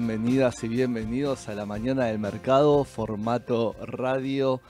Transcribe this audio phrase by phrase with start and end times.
[0.00, 4.62] bienvenidas y bienvenidos a la mañana del mercado, formato radio.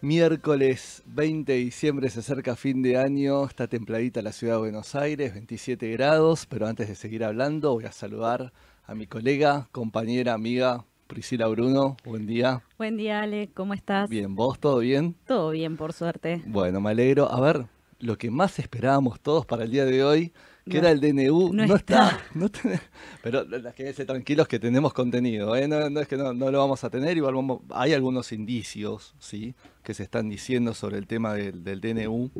[0.00, 4.96] Miércoles 20 de diciembre se acerca fin de año, está templadita la ciudad de Buenos
[4.96, 8.52] Aires, 27 grados, pero antes de seguir hablando voy a saludar
[8.84, 11.96] a mi colega, compañera, amiga Priscila Bruno.
[12.04, 12.64] Buen día.
[12.76, 14.10] Buen día, Ale, ¿cómo estás?
[14.10, 15.14] Bien, ¿vos todo bien?
[15.26, 16.42] Todo bien, por suerte.
[16.44, 17.30] Bueno, me alegro.
[17.30, 17.66] A ver,
[18.00, 20.32] lo que más esperábamos todos para el día de hoy,
[20.68, 22.08] que era el DNU, no no, está.
[22.08, 22.20] está.
[22.34, 22.80] no ten-
[23.22, 23.44] pero
[23.74, 25.68] quédense tranquilos que tenemos contenido, ¿eh?
[25.68, 29.14] no, no es que no, no lo vamos a tener, igual vamos- hay algunos indicios
[29.18, 29.54] ¿sí?
[29.82, 32.30] que se están diciendo sobre el tema del, del DNU,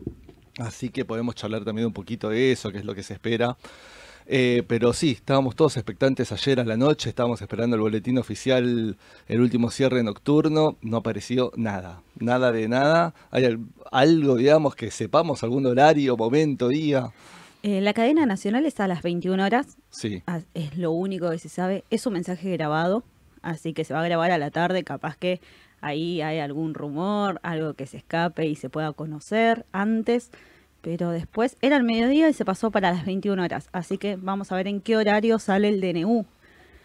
[0.59, 3.56] así que podemos charlar también un poquito de eso, que es lo que se espera.
[4.28, 8.97] Eh, pero sí, estábamos todos expectantes ayer a la noche, estábamos esperando el boletín oficial,
[9.28, 13.14] el último cierre nocturno, no apareció nada, nada de nada.
[13.30, 13.61] ¿Hay al-
[13.92, 17.12] algo, digamos, que sepamos, algún horario, momento, día?
[17.66, 21.38] Eh, la cadena nacional está a las 21 horas, Sí, ah, es lo único que
[21.40, 21.82] se sabe.
[21.90, 23.02] Es un mensaje grabado,
[23.42, 25.40] así que se va a grabar a la tarde, capaz que
[25.80, 30.30] ahí hay algún rumor, algo que se escape y se pueda conocer antes.
[30.80, 33.68] Pero después era el mediodía y se pasó para las 21 horas.
[33.73, 36.25] Así que vamos a ver en qué horario sale el DNU.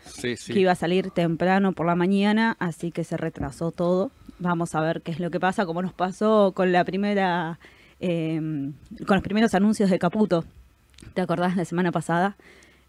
[0.04, 0.52] sí, sí.
[0.52, 4.10] que iba a salir temprano por la mañana, así que se retrasó todo.
[4.40, 7.60] Vamos a ver qué es lo que pasa, como nos pasó con la primera,
[8.00, 8.40] eh,
[9.06, 10.44] con los primeros anuncios de Caputo.
[11.14, 12.38] ¿Te acordás la semana pasada?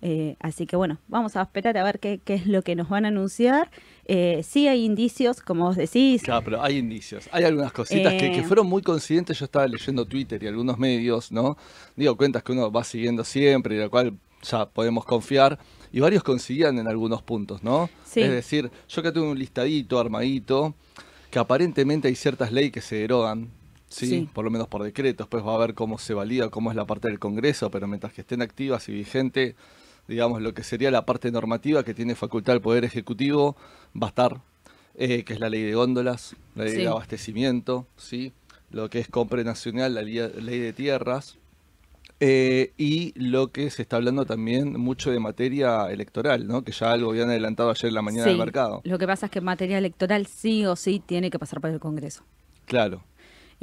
[0.05, 2.89] Eh, así que bueno, vamos a esperar a ver qué, qué es lo que nos
[2.89, 3.71] van a anunciar.
[4.07, 6.23] Eh, sí hay indicios, como vos decís.
[6.25, 7.29] Claro, pero hay indicios.
[7.31, 8.43] Hay algunas cositas que, que Eh.
[8.45, 9.39] fueron muy coincidentes.
[9.39, 11.57] Yo estaba leyendo Twitter y algunos medios, ¿no?
[11.95, 15.59] Digo, cuentas que uno va siguiendo siempre y la cual ya podemos confiar.
[15.93, 17.89] Y varios coincidían en algunos puntos, ¿no?
[18.05, 18.23] Sí.
[18.23, 20.75] Es decir, yo que tengo un listadito armadito,
[21.31, 23.51] que aparentemente hay ciertas leyes que se derogan.
[23.93, 24.07] ¿Sí?
[24.07, 24.29] Sí.
[24.33, 26.87] por lo menos por decreto, después va a ver cómo se valida, cómo es la
[26.87, 29.55] parte del Congreso, pero mientras que estén activas y vigente,
[30.09, 33.57] digamos, lo que sería la parte normativa que tiene facultad el Poder Ejecutivo,
[34.01, 34.41] va a estar,
[34.95, 36.79] eh, que es la ley de góndolas, la ley Sí.
[36.81, 38.33] de abastecimiento, ¿sí?
[38.71, 41.37] lo que es compra nacional, la ley de tierras,
[42.21, 46.63] eh, y lo que se está hablando también mucho de materia electoral, ¿no?
[46.63, 48.81] que ya algo habían adelantado ayer en la mañana del Sí, mercado.
[48.85, 51.81] Lo que pasa es que materia electoral sí o sí tiene que pasar por el
[51.81, 52.23] Congreso.
[52.65, 53.03] Claro,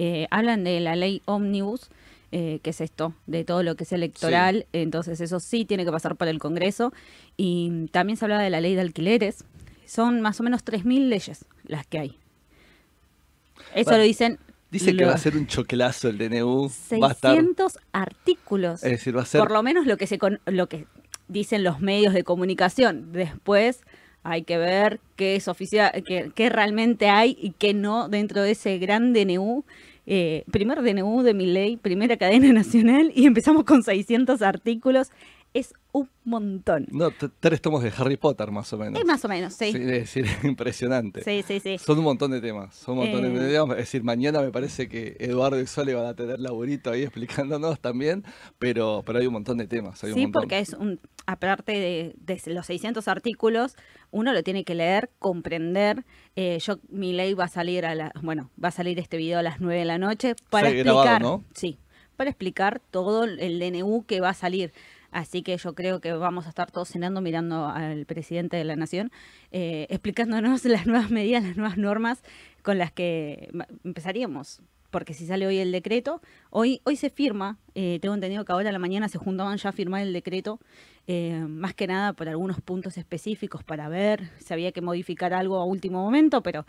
[0.02, 1.90] Eh, hablan de la ley Omnibus,
[2.32, 5.92] eh, que es esto, de todo lo que es electoral, entonces eso sí tiene que
[5.92, 6.94] pasar por el Congreso.
[7.36, 9.44] Y también se habla de la ley de alquileres,
[9.86, 12.18] son más o menos 3.000 leyes las que hay.
[13.76, 14.40] Eso Bueno, lo dicen...
[14.72, 16.70] dice que va a ser un choquelazo el DNU,
[17.02, 17.32] va a estar...
[17.36, 18.84] 600 artículos.
[18.86, 20.86] Es decir, va a ser Por lo menos lo que se con- lo que
[21.28, 23.12] dicen los medios de comunicación.
[23.12, 23.82] Después
[24.24, 28.52] hay que ver qué es oficial, qué, qué realmente hay y qué no dentro de
[28.52, 29.66] ese gran DNU.
[30.12, 35.12] Eh, primer DNU de mi ley, primera cadena nacional y empezamos con 600 artículos.
[35.52, 36.86] Es un montón.
[36.92, 39.00] No, tres tomos de Harry Potter, más o menos.
[39.00, 39.72] Es más o menos, sí.
[39.72, 41.24] Sí, es decir, impresionante.
[41.24, 41.80] Sí, sí, sí.
[41.80, 43.40] Son un montón de temas, son un montón Eh.
[43.40, 43.72] de temas.
[43.72, 47.02] Es decir, mañana me parece que Eduardo y Sole van a tener laburito ahí
[47.50, 48.24] explicándonos también,
[48.60, 50.04] pero, pero hay un montón de temas.
[50.04, 50.42] Hay un Sí, montón.
[50.44, 53.76] porque es un, aparte de, de los 600 artículos,
[54.12, 56.06] uno lo tiene que leer, comprender.
[56.36, 59.40] Eh, yo, mi ley va a salir a la, bueno, va a salir este video
[59.40, 61.44] a las 9 de la noche para Sale explicar, grabado, ¿no?
[61.56, 61.80] sí,
[62.16, 64.74] para explicar todo el DNU que va a salir.
[65.12, 68.76] Así que yo creo que vamos a estar todos cenando mirando al presidente de la
[68.76, 69.12] nación,
[69.52, 72.24] eh, explicándonos las nuevas medidas, las nuevas normas
[72.62, 73.50] con las que
[73.84, 74.62] empezaríamos.
[74.92, 78.70] Porque si sale hoy el decreto, hoy, hoy se firma, eh, tengo entendido que ahora
[78.70, 80.60] a la mañana se juntaban ya a firmar el decreto,
[81.06, 85.58] eh, más que nada por algunos puntos específicos para ver si había que modificar algo
[85.58, 86.66] a último momento, pero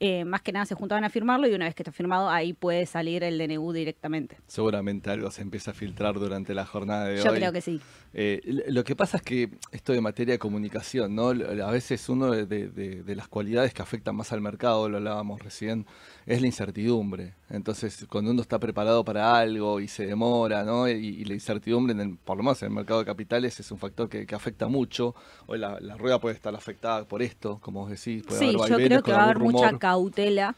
[0.00, 2.52] eh, más que nada se juntaban a firmarlo y una vez que está firmado ahí
[2.52, 4.36] puede salir el DNU directamente.
[4.46, 7.36] Seguramente algo se empieza a filtrar durante la jornada de Yo hoy.
[7.38, 7.80] creo que sí.
[8.14, 11.28] Eh, lo que pasa es que esto de materia de comunicación, ¿no?
[11.30, 14.98] A veces uno de, de- de- de las cualidades que afectan más al mercado, lo
[14.98, 15.84] hablábamos recién,
[16.28, 17.34] es la incertidumbre.
[17.50, 20.88] Entonces, cuando uno está preparado para algo y se demora, ¿no?
[20.88, 23.70] Y, y la incertidumbre, en el- por lo menos en el mercado de capitales, es
[23.72, 25.14] un factor que, que afecta mucho.
[25.46, 28.22] Hoy la, la rueda puede estar afectada por esto, como vos decís.
[28.24, 30.54] Puede Sí, haber yo creo que va a haber mucha cautela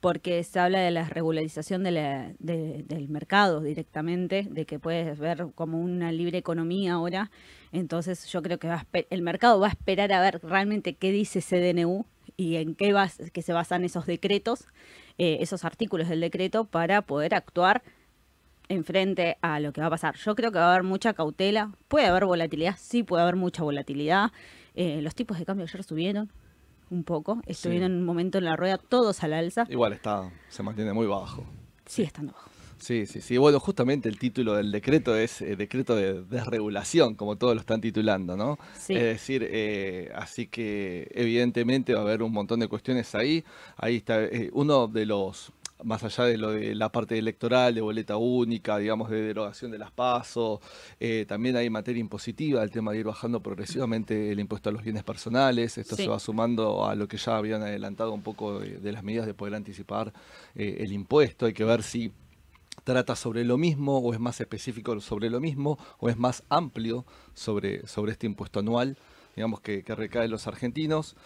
[0.00, 5.18] porque se habla de la regularización de la- de- del mercado directamente, de que puedes
[5.18, 7.30] ver como una libre economía ahora.
[7.72, 11.10] Entonces yo creo que va a el mercado va a esperar a ver realmente qué
[11.10, 12.04] dice ese DNU
[12.36, 12.94] y en qué
[13.32, 14.66] que se basan esos decretos,
[15.18, 17.82] eh, esos artículos del decreto para poder actuar
[18.68, 20.16] en frente a lo que va a pasar.
[20.16, 23.62] Yo creo que va a haber mucha cautela, puede haber volatilidad, sí puede haber mucha
[23.62, 24.32] volatilidad.
[24.74, 26.30] Eh, los tipos de cambio ayer subieron
[26.90, 30.62] un poco, estuvieron en un momento en la rueda todos al alza, Igual está, se
[30.62, 31.44] mantiene muy bajo.
[31.86, 32.50] sigue estando bajo.
[32.84, 33.38] Sí, sí, sí.
[33.38, 37.80] Bueno, justamente el título del decreto es eh, decreto de desregulación, como todos lo están
[37.80, 38.58] titulando, ¿no?
[38.78, 38.94] Sí.
[38.94, 43.42] Es decir, eh, así que evidentemente va a haber un montón de cuestiones ahí.
[43.78, 45.50] Ahí está eh, uno de los
[45.82, 49.76] más allá de lo de la parte electoral, de boleta única, digamos, de derogación de
[49.78, 50.60] las pasos,
[51.00, 54.82] eh, también hay materia impositiva, el tema de ir bajando progresivamente el impuesto a los
[54.82, 56.04] bienes personales, esto Sí.
[56.04, 59.26] se va sumando a lo que ya habían adelantado un poco de, de las medidas
[59.26, 60.12] de poder anticipar
[60.54, 62.12] eh, el impuesto, hay que ver si
[62.84, 67.04] trata sobre lo mismo o es más específico sobre lo mismo o es más amplio
[67.32, 68.96] sobre, sobre este impuesto anual,
[69.34, 71.16] digamos, que, que recae en los argentinos.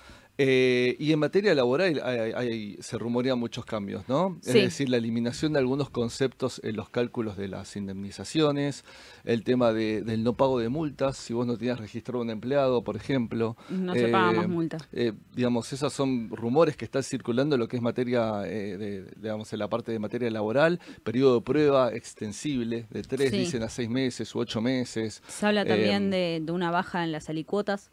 [0.40, 4.38] Eh, y en materia laboral hay- hay- se rumorean muchos cambios, ¿no?
[4.46, 8.85] Es decir, la eliminación de algunos conceptos en los cálculos de las indemnizaciones,
[9.24, 12.83] el tema de- del no pago de multas, si vos no tenías registrado un empleado,
[12.85, 13.57] por ejemplo.
[13.68, 14.79] No se paga más Eh, multa.
[14.92, 19.03] eh, digamos, esos son rumores que están circulando en lo que es materia, eh, de,
[19.16, 23.38] digamos, en la parte de materia laboral, periodo de prueba extensible, de tres, Sí.
[23.38, 25.20] dicen a seis meses u ocho meses.
[25.27, 27.90] Se habla también Em, de, de una baja en las alicuotas,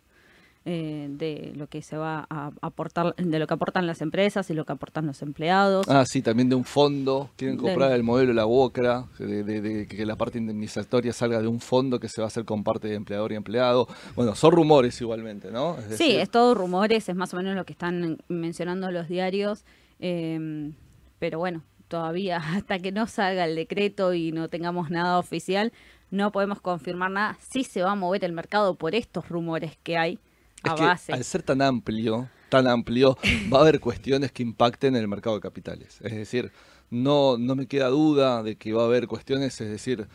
[0.68, 4.56] eh, de lo que se va a aportar, de lo que aportan las empresas y
[4.56, 5.88] lo que aportan los empleados.
[5.88, 7.30] Ah, sí, también de un fondo.
[7.36, 11.40] Quieren comprar el modelo de la UOCRA, de, de- de que la parte indemnizatoria salga
[11.42, 13.88] de un fondo que se va a hacer con parte de empleador y empleado.
[14.16, 15.78] Bueno, son rumores igualmente, ¿no?
[15.78, 19.64] Es Sí, es todo rumores, es más o menos lo que están mencionando los diarios,
[20.00, 20.72] eh,
[21.20, 25.72] pero bueno, todavía hasta que no salga el decreto y no tengamos nada oficial,
[26.12, 27.38] no podemos confirmar nada.
[27.40, 30.20] Sí se va a mover el mercado por estos rumores que hay
[30.64, 31.14] Es a que base.
[31.14, 33.18] al ser tan amplio, tan amplio,
[33.54, 36.00] va a haber cuestiones que impacten en el mercado de capitales.
[36.02, 36.52] Es decir,
[36.90, 40.08] no, no me queda duda de que va a haber cuestiones, es decir,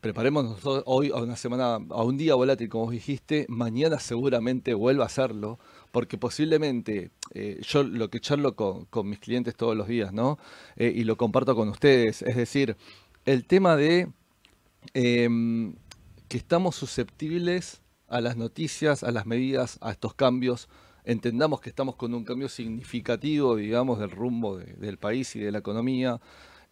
[0.00, 4.74] preparémonos nosotros hoy a una semana, a un día volátil, como vos dijiste, mañana seguramente
[4.74, 5.58] vuelva a hacerlo,
[5.92, 10.38] porque posiblemente, eh, yo lo que charlo con, con mis clientes todos los días, ¿no?
[10.76, 12.76] Eh, y lo comparto con ustedes, es decir,
[13.24, 14.08] el tema de
[14.94, 15.74] em,
[16.28, 20.68] que estamos susceptibles a las noticias, a las medidas, a estos cambios.
[21.04, 25.52] Entendamos que estamos con un cambio significativo, digamos, del rumbo de- del país y de
[25.52, 26.20] la economía.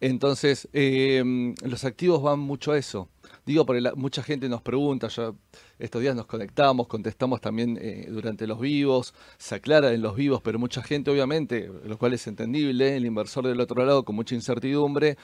[0.00, 3.08] Entonces, em, los activos van mucho a eso.
[3.46, 5.32] Digo, porque mucha gente nos pregunta, ya
[5.78, 10.40] estos días nos conectamos, contestamos también eh, durante los vivos, se aclara en los vivos,
[10.42, 14.34] pero mucha gente, obviamente, lo cual es entendible, el inversor del otro lado con mucha
[14.34, 15.16] incertidumbre,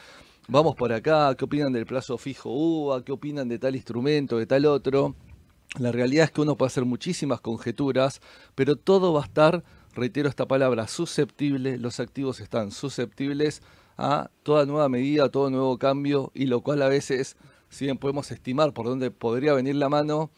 [0.49, 3.05] vamos por acá, ¿qué opinan del plazo fijo UVA?
[3.05, 5.15] ¿Qué opinan de tal instrumento, de tal otro?
[5.79, 8.21] La realidad es que uno puede hacer muchísimas conjeturas,
[8.57, 9.63] pero todo va a estar,
[9.95, 13.63] reitero esta palabra, susceptible, los activos están susceptibles
[13.97, 17.37] a toda nueva medida, a todo nuevo cambio, y lo cual a veces,
[17.69, 20.31] si bien podemos estimar por dónde podría venir la mano,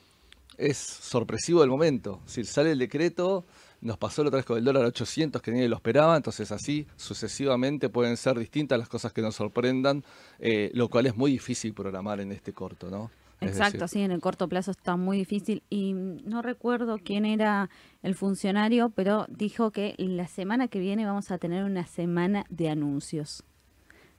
[0.59, 2.21] es sorpresivo el momento.
[2.27, 3.47] Si sale el decreto,
[3.81, 6.53] nos pasó la otra vez con el dólar a 800 que nadie lo esperaba, entonces
[6.53, 10.05] así sucesivamente pueden ser distintas las cosas que nos sorprendan,
[10.41, 13.11] eh, lo cual es muy difícil programar en este corto, ¿no?
[13.49, 17.71] Exacto, sí, en el corto plazo está muy difícil y no recuerdo quién era
[18.03, 22.69] el funcionario, pero dijo que la semana que viene vamos a tener una semana de
[22.69, 23.45] anuncios,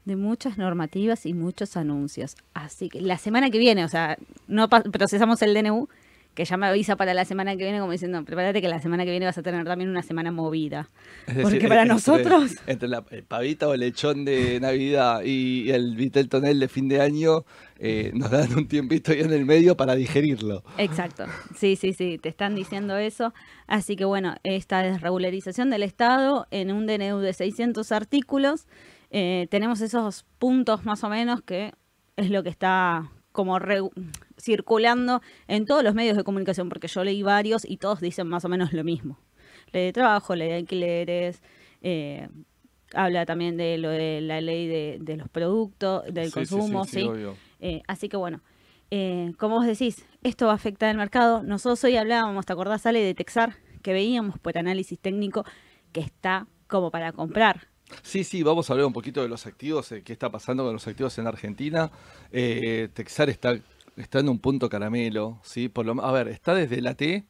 [0.06, 2.36] de muchas normativas y muchos anuncios.
[2.54, 5.88] Así que la semana que viene, o sea, no procesamos el DNU,
[6.34, 9.06] que ya me avisa para la semana que viene como diciendo, prepárate que la semana
[9.06, 10.90] que viene vas a tener también una semana movida.
[11.28, 12.52] Es Porque para entre- nosotros...
[12.68, 16.88] Entre la el pavita o el lechón de Navidad y el vitel tonel de fin
[16.90, 17.46] de año,
[17.78, 20.64] eh, nos dan un tiempito ahí en el medio para digerirlo.
[20.78, 23.34] Exacto, sí, sí, sí, te están diciendo eso.
[23.68, 28.68] Así que bueno, esta desregularización del Estado en un DNU de 600 artículos,
[29.12, 31.72] eh, tenemos esos puntos más o menos que
[32.16, 33.82] es lo que está como re-
[34.44, 38.44] circulando en todos los medios de comunicación, porque yo leí varios y todos dicen más
[38.46, 39.18] o menos lo mismo.
[39.72, 41.42] Ley de trabajo, ley de alquileres,
[41.82, 42.28] eh,
[42.94, 46.56] habla también de lo de la ley de, de los productos, del Sí, sí, sí,
[46.56, 47.04] consumo, sí, sí.
[47.04, 47.36] obvio.
[47.60, 48.42] Eh, así que bueno,
[48.92, 51.42] eh, como vos decís, esto va a afectar al mercado.
[51.42, 53.56] Nosotros hoy hablábamos, ¿te acordás, Ale, de Texar?
[53.82, 55.44] Que veíamos por análisis técnico
[55.92, 57.68] que está como para comprar.
[58.02, 60.74] Sí, sí, vamos a hablar un poquito de los activos, eh, qué está pasando con
[60.74, 61.92] los activos en Argentina.
[62.32, 63.56] Eh, Texar está,
[63.98, 65.70] está en un punto caramelo, ¿sí?
[65.70, 67.26] Por lo, a ver, está desde la T.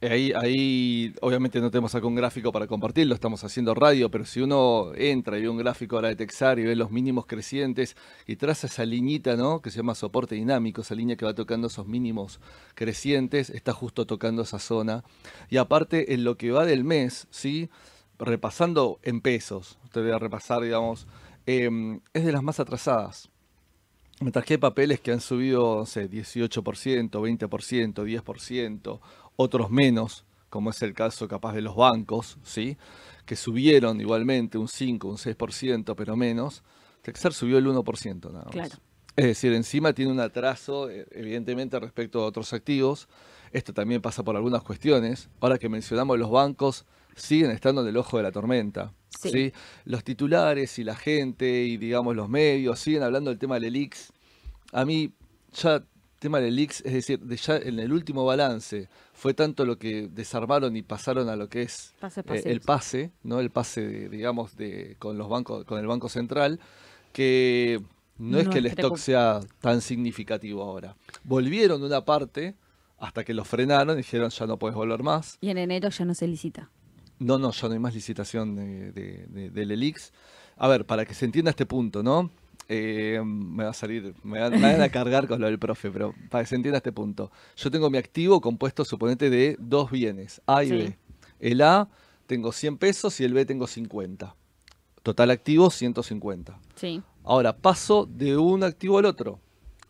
[0.00, 4.24] eh, Ahí, ahí, obviamente no tenemos acá un gráfico para compartirlo, estamos haciendo radio, pero
[4.24, 7.96] si uno entra y ve un gráfico ahora de Texar y ve los mínimos crecientes
[8.26, 9.60] y traza esa liñita, ¿no?
[9.60, 12.40] Que se llama soporte dinámico, esa línea que va tocando esos mínimos
[12.74, 15.04] crecientes, está justo tocando esa zona.
[15.50, 17.68] Y aparte, en lo que va del mes, ¿sí?
[18.18, 21.06] repasando en pesos, te voy a repasar, digamos,
[21.46, 23.30] em, es de las más atrasadas.
[24.20, 29.00] Mientras que hay papeles que han subido, no sé, 18%, 20%, 10%,
[29.36, 32.76] otros menos, como es el caso capaz de los bancos, ¿sí?
[33.24, 36.62] Que subieron igualmente un 5, un 6%, pero menos.
[37.00, 38.52] Texar subió el 1% nada más.
[38.52, 38.76] Claro.
[39.16, 43.08] Es decir, encima tiene un atraso, eh, evidentemente, respecto a otros activos.
[43.52, 45.30] Esto también pasa por algunas cuestiones.
[45.40, 46.84] Ahora que mencionamos los bancos,
[47.16, 48.92] siguen estando en el ojo de la tormenta.
[49.18, 49.30] Sí.
[49.30, 49.52] ¿sí?
[49.84, 54.12] Los titulares y la gente y, digamos, los medios siguen hablando del tema del ELIX.
[54.72, 55.12] A mí,
[55.52, 55.84] ya,
[56.20, 60.08] tema del ELIX, es decir, de ya en el último balance, fue tanto lo que
[60.08, 63.40] desarmaron y pasaron a lo que es Pase eh, el pase, ¿no?
[63.40, 66.60] El pase, de, digamos, de, con los bancos, con el Banco Central,
[67.12, 67.80] que
[68.18, 70.94] no, es que el stock sea tan significativo ahora.
[71.24, 72.54] Volvieron una parte
[72.98, 75.38] hasta que lo frenaron y dijeron ya no puedes volver más.
[75.40, 76.70] Y en enero ya no se licita.
[77.20, 80.12] No, no, ya no hay más licitación de, de- de- del ELIX.
[80.56, 82.30] A ver, para que se entienda este punto, ¿no?
[82.68, 85.90] Eh, me va a salir, me van, me van a cargar con lo del profe,
[85.90, 87.30] pero para que se entienda este punto.
[87.56, 90.74] Yo tengo mi activo compuesto, suponete, de dos bienes, A y Sí.
[90.76, 90.98] B.
[91.40, 91.88] El A
[92.26, 94.34] tengo 100 pesos y el B tengo 50.
[95.02, 96.58] Total activo, 150.
[96.76, 97.02] Sí.
[97.24, 99.40] Ahora, paso de un activo al otro,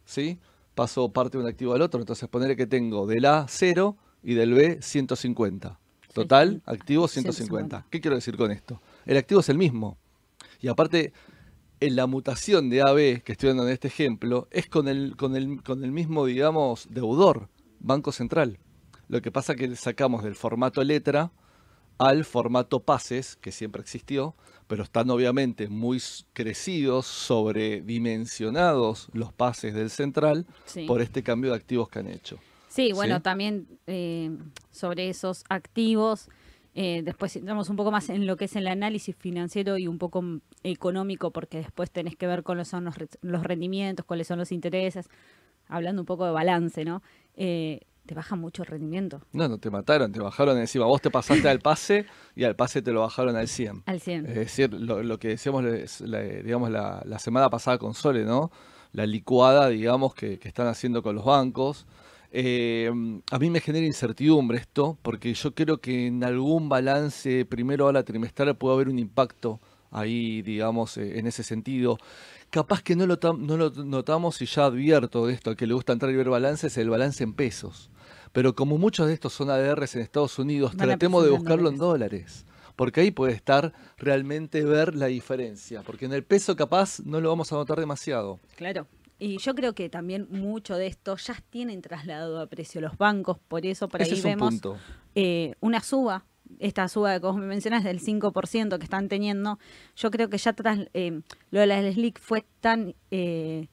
[0.04, 0.38] ¿sí?
[0.74, 4.34] Paso parte de un activo al otro, entonces ponerle que tengo del A 0 y
[4.34, 5.78] del B 150.
[6.12, 7.86] Total, activo 150.
[7.90, 8.80] ¿Qué quiero decir con esto?
[9.06, 9.96] El activo es el mismo.
[10.60, 11.12] Y aparte,
[11.80, 15.36] en la mutación de AB, que estoy dando en este ejemplo, es con el, con
[15.36, 18.58] el, con el mismo, digamos, deudor, Banco Central.
[19.08, 21.32] Lo que pasa que sacamos del formato letra
[21.98, 24.34] al formato pases, que siempre existió,
[24.66, 26.00] pero están obviamente muy
[26.32, 30.86] crecidos, sobredimensionados los pases del central Sí.
[30.86, 32.38] por este cambio de activos que han hecho.
[32.70, 33.22] Sí, bueno, ¿Sí?
[33.22, 34.30] también eh,
[34.70, 36.28] sobre esos activos,
[36.74, 39.98] eh, después entramos un poco más en lo que es el análisis financiero y un
[39.98, 40.22] poco
[40.62, 44.52] económico, porque después tenés que ver cuáles son los, re- los rendimientos, cuáles son los
[44.52, 45.08] intereses,
[45.68, 47.02] hablando un poco de balance, ¿no?
[47.34, 50.84] Eh, te baja mucho el rendimiento, No, no te mataron, te bajaron encima.
[50.86, 53.82] Vos te pasaste al pase y al pase te lo bajaron al 100.
[53.86, 54.26] al 100.
[54.26, 55.62] Es decir, lo, lo que decíamos
[56.00, 58.50] la, digamos, la, la semana pasada con Sole, ¿no?
[58.92, 61.86] La licuada, digamos, que, que están haciendo con los bancos.
[62.32, 62.90] Eh,
[63.30, 67.92] a mí me genera incertidumbre esto, porque yo creo que en algún balance primero a
[67.92, 71.98] la trimestral puede haber un impacto ahí, digamos, eh, en ese sentido.
[72.50, 75.74] Capaz que no lo, no lo notamos y ya advierto de esto, al que le
[75.74, 77.90] gusta entrar y ver balances, el balance en pesos.
[78.32, 81.78] Pero como muchos de estos son ADRs en Estados Unidos, Van tratemos de buscarlo en
[81.78, 82.46] dólares.
[82.76, 85.82] Porque ahí puede estar realmente ver la diferencia.
[85.82, 88.38] Porque en el peso capaz no lo vamos a notar demasiado.
[88.56, 88.86] Claro.
[89.20, 93.38] Y yo creo que también mucho de esto ya tienen trasladado a precio los bancos,
[93.48, 94.60] por eso por Ese ahí es vemos
[95.14, 96.24] eh, una suba,
[96.58, 99.58] esta suba que vos me mencionas del 5% que están teniendo,
[99.94, 103.68] yo creo que ya tras eh, lo de la SLIC fue tan eh,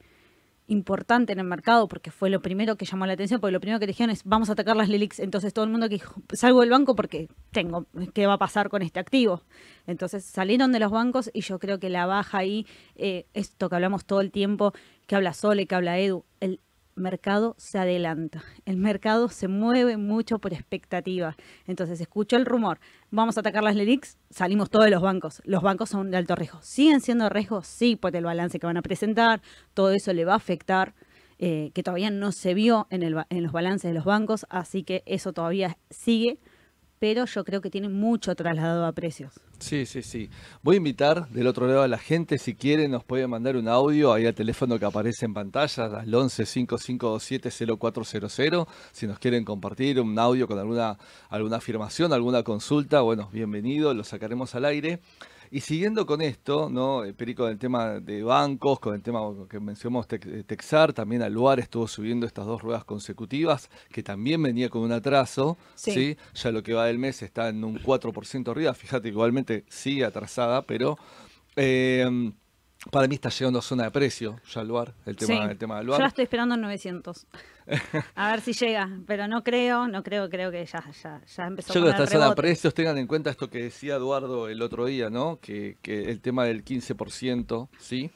[0.67, 3.80] importante en el mercado porque fue lo primero que llamó la atención, porque lo primero
[3.80, 6.62] que dijeron es vamos a atacar las LELIX, entonces todo el mundo que dijo, salgo
[6.62, 9.43] del banco porque tengo, ¿qué va a pasar con este activo?
[9.88, 13.75] Entonces salieron de los bancos y yo creo que la baja ahí, eh, esto que
[13.75, 14.73] hablamos todo el tiempo,
[15.08, 16.60] que habla Sole, que habla Edu, el
[16.98, 21.36] mercado se adelanta, el mercado se mueve mucho por expectativa.
[21.66, 22.80] Entonces escuchó el rumor,
[23.12, 25.42] vamos a atacar las LELIX, salimos todos de los bancos.
[25.46, 26.60] Los bancos son de alto riesgo.
[26.62, 27.68] ¿Siguen siendo riesgos?
[27.68, 29.42] Sí, por el balance que van a presentar,
[29.74, 30.94] todo eso le va a afectar.
[31.40, 34.84] eh, que todavía no se vio en, el, en los balances de los bancos, así
[34.84, 36.40] que eso todavía sigue,
[37.00, 39.34] pero yo creo que tiene mucho trasladado a precios.
[39.60, 40.30] Sí, sí, sí.
[40.62, 43.68] Voy a invitar del otro lado a la gente, si quieren, nos puede mandar un
[43.68, 48.68] audio ahí al teléfono que aparece en pantalla, al 11 5527 0400.
[48.92, 50.98] Si nos quieren compartir un audio con alguna,
[51.30, 55.00] alguna afirmación, alguna consulta, bueno, bienvenido, lo sacaremos al aire.
[55.52, 57.04] Y siguiendo con esto, ¿no?
[57.04, 61.60] Eh, Perico, del tema de bancos, con el tema que mencionamos eh, Texar, también Aluar
[61.60, 65.92] estuvo subiendo estas dos ruedas consecutivas, que también venía con un atraso, Sí.
[65.92, 66.18] ¿sí?
[66.36, 70.06] Ya lo que va del mes está en un 4% arriba, fíjate que igualmente sigue
[70.06, 70.98] atrasada, pero
[71.56, 72.32] eh,
[72.92, 75.80] para mí está llegando a zona de precio, ya Aluar, el tema, Sí, el tema
[75.80, 77.26] de Yo la estoy esperando en 900.
[78.16, 81.74] A ver si llega, pero no creo, no creo, creo que ya, ya, ya empezó
[81.74, 83.96] Yo creo que está el en zona de precios, tengan en cuenta esto que decía
[83.96, 85.40] Eduardo el otro día, ¿no?
[85.42, 88.10] Que, que el tema del 15%, ¿sí?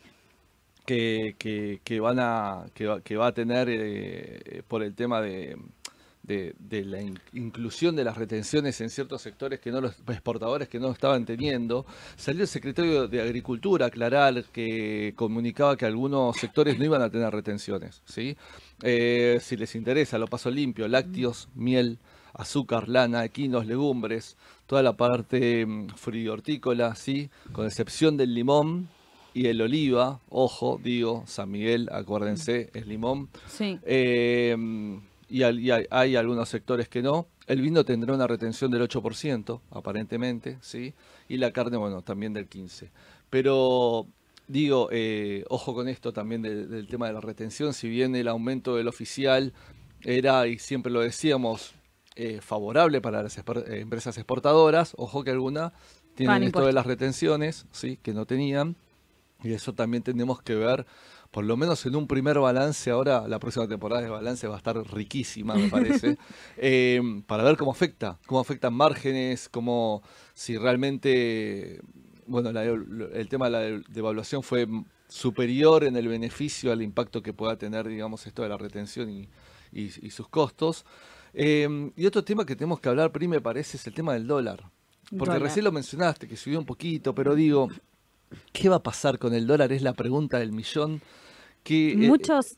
[0.86, 5.22] Que, que, que van a, que, va, que va a tener eh, por el tema
[5.22, 5.58] de,
[6.24, 10.68] de, de la in- inclusión de las retenciones en ciertos sectores que no los exportadores
[10.70, 11.86] que no estaban teniendo.
[12.16, 17.10] Salió el secretario de Agricultura a aclarar que comunicaba que algunos sectores no iban a
[17.10, 18.36] tener retenciones, ¿sí?
[18.84, 21.98] Eh, si les interesa, lo paso limpio, lácteos, miel,
[22.34, 27.30] azúcar, lana, equinos, legumbres, toda la parte mm, frigortícola, ¿sí?
[27.52, 28.88] Con excepción del limón
[29.34, 33.30] y el oliva, ojo, digo, San Miguel, acuérdense, es limón.
[33.48, 34.56] Sí, Eh,
[35.32, 37.28] y, al- y hay, hay algunos sectores que no.
[37.48, 40.94] El vino tendrá una retención del 8%, aparentemente, ¿sí?
[41.30, 42.90] Y la carne, bueno, también del 15%.
[43.30, 44.08] Pero
[44.48, 48.28] digo, eh, ojo con esto también del, del tema de la retención, si bien el
[48.28, 49.54] aumento del oficial
[50.04, 51.74] era, y siempre lo decíamos,
[52.16, 55.72] eh, favorable para las eh, empresas exportadoras, ojo que algunas
[56.16, 58.76] tienen esto de las retenciones, sí, que no tenían,
[59.44, 60.86] y eso también tenemos que ver,
[61.32, 64.58] por lo menos en un primer balance, ahora la próxima temporada de balance va a
[64.58, 66.18] estar riquísima, me parece,
[66.58, 71.80] eh, para ver cómo afecta, cómo afectan márgenes, cómo, si realmente,
[72.28, 74.68] bueno, la- el tema de la devaluación fue
[75.08, 79.30] superior en el beneficio al impacto que pueda tener, digamos, esto de la retención y,
[79.72, 80.86] y- y sus costos.
[81.34, 84.28] Eh, y otro tema que tenemos que hablar, Pri, me parece, es el tema del
[84.28, 84.70] dólar.
[85.10, 85.42] Porque Dólar.
[85.44, 87.70] recién lo mencionaste, que subió un poquito, pero digo,
[88.54, 89.72] ¿qué va a pasar con el dólar?
[89.72, 91.02] Es la pregunta del millón.
[91.64, 92.58] Que, eh, Muchos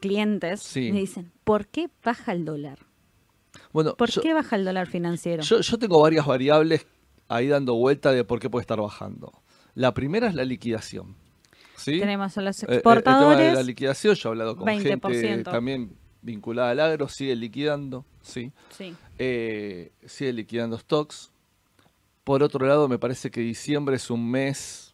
[0.00, 0.90] clientes sí.
[0.92, 2.78] me dicen, ¿por qué baja el dólar?
[3.72, 5.42] bueno, ¿Por yo, qué baja el dólar financiero?
[5.42, 6.86] yo- yo tengo varias variables
[7.28, 9.32] ahí dando vuelta de por qué puede estar bajando.
[9.74, 11.16] La primera es la liquidación.
[11.76, 11.98] ¿sí?
[11.98, 13.54] Tenemos a los Eh, eh, El tema de exportadores.
[13.54, 15.50] la liquidación, yo he hablado con gente 20%.
[15.50, 18.52] también vinculada al agro, sigue liquidando, ¿sí?
[18.76, 18.94] sí.
[19.18, 21.30] eh, sigue liquidando stocks.
[22.24, 24.91] Por otro lado, me parece que diciembre es un mes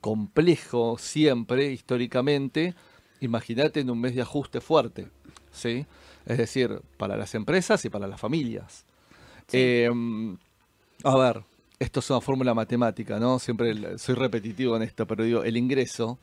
[0.00, 2.74] complejo siempre, históricamente.
[3.20, 5.08] Imagínate en un mes de ajuste fuerte,
[5.52, 5.86] ¿sí?
[6.26, 8.84] Es decir, para las empresas y para las familias.
[9.48, 9.58] Sí.
[9.58, 9.90] Eh,
[11.04, 11.42] a ver,
[11.78, 13.38] esto es una fórmula matemática, ¿no?
[13.38, 16.18] Siempre soy repetitivo en esto, pero digo, el ingreso,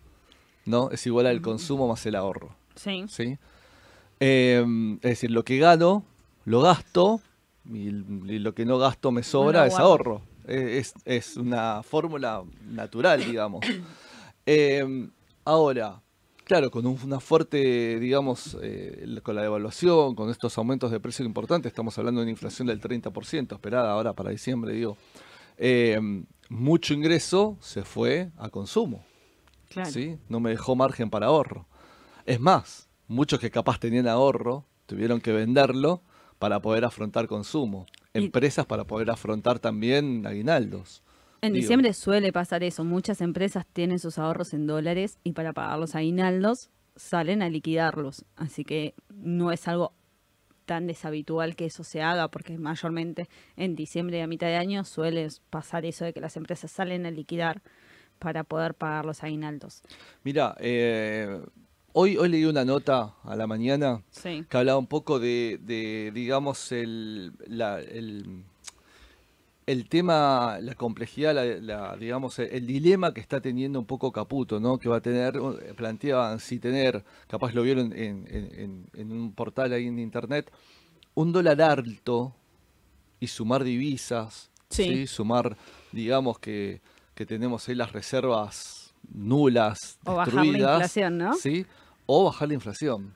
[0.66, 0.92] ¿no?
[0.92, 2.56] Es igual al consumo más el ahorro.
[2.76, 3.06] Sí.
[3.10, 3.38] ¿sí?
[4.20, 4.64] Eh,
[5.02, 6.04] es decir, lo que gano,
[6.46, 7.22] lo gasto,
[7.66, 10.22] y, lo que no gasto me sobra, es ahorro.
[10.48, 13.66] Eh, Es, es una fórmula natural, digamos.
[14.50, 15.10] Eh,
[15.44, 16.02] ahora,
[16.46, 21.26] claro, con un- una fuerte, digamos, eh, con la devaluación, con estos aumentos de precio
[21.26, 24.96] importantes, estamos hablando de una inflación del 30% esperada ahora para diciembre, digo,
[25.58, 26.00] eh,
[26.48, 29.04] mucho ingreso se fue a consumo.
[29.68, 29.92] Claro.
[29.92, 30.18] ¿sí?
[30.30, 31.66] No me dejó margen para ahorro.
[32.26, 36.02] Es más, muchos que capaz tenían ahorro tuvieron que venderlo
[36.40, 37.86] para poder afrontar consumo.
[38.18, 41.04] Empresas para poder afrontar también aguinaldos.
[41.42, 42.84] En Digo, diciembre suele pasar eso.
[42.84, 48.26] Muchas empresas tienen sus ahorros en dólares y para pagar los aguinaldos salen a liquidarlos.
[48.36, 49.94] Así que no es algo
[50.66, 54.84] tan deshabitual que eso se haga, porque mayormente en diciembre y a mitad de año
[54.84, 57.62] suele pasar eso de que las empresas salen a liquidar
[58.20, 59.82] para poder pagar los aguinaldos.
[60.24, 61.40] Mira, eh,
[62.00, 64.46] hoy, hoy leí una nota a la mañana Sí.
[64.50, 68.44] que hablaba un poco de, de, digamos, el, la- el,
[69.66, 74.60] el tema, la complejidad, la, la, digamos, el, dilema que está teniendo un poco Caputo,
[74.60, 74.78] ¿no?
[74.78, 75.34] Que va a tener,
[75.76, 80.52] planteaban si tener, capaz lo vieron en, en- en- en un portal ahí en internet,
[81.16, 82.34] un dólar alto
[83.20, 84.84] y sumar divisas, Sí.
[84.84, 85.08] ¿sí?
[85.08, 85.58] Sumar,
[85.92, 86.82] digamos, que,
[87.16, 91.34] que tenemos ahí las reservas nulas, O bajar la destruidas, inflación, ¿no?
[91.36, 91.66] ¿sí?
[92.08, 93.14] O bajar la inflación.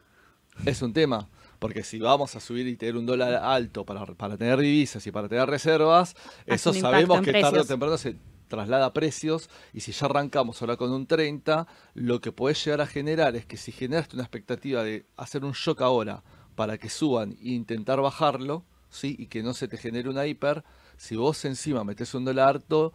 [0.65, 1.27] Es un tema.
[1.57, 5.11] Porque si vamos a subir y tener un dólar alto para, para tener divisas y
[5.11, 8.15] para tener reservas, Hace eso sabemos que tarde o temprano se
[8.47, 9.49] traslada a precios.
[9.73, 13.45] Y si ya arrancamos ahora con un 30, lo que puede llegar a generar es
[13.45, 16.23] que si generaste una expectativa de hacer un shock ahora
[16.55, 19.15] para que suban e intentar bajarlo, ¿sí?
[19.17, 20.63] y que no se te genere una hiper,
[20.97, 22.91] si vos encima metes un dólar alto,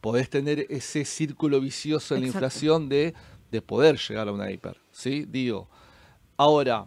[0.00, 3.14] podés tener ese círculo vicioso en la inflación de,
[3.50, 4.83] de poder llegar a una hiper.
[4.94, 5.26] ¿Sí?
[5.28, 5.68] Digo,
[6.36, 6.86] ahora,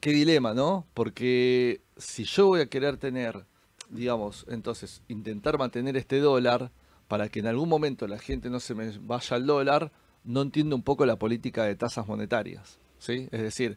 [0.00, 0.86] qué dilema, ¿no?
[0.94, 3.44] Porque si yo voy a querer tener,
[3.90, 6.70] digamos, entonces, intentar mantener este dólar
[7.08, 9.92] para que en algún momento la gente no se me vaya al dólar,
[10.24, 13.28] no entiendo un poco la política de tasas monetarias, ¿sí?
[13.32, 13.76] Es decir,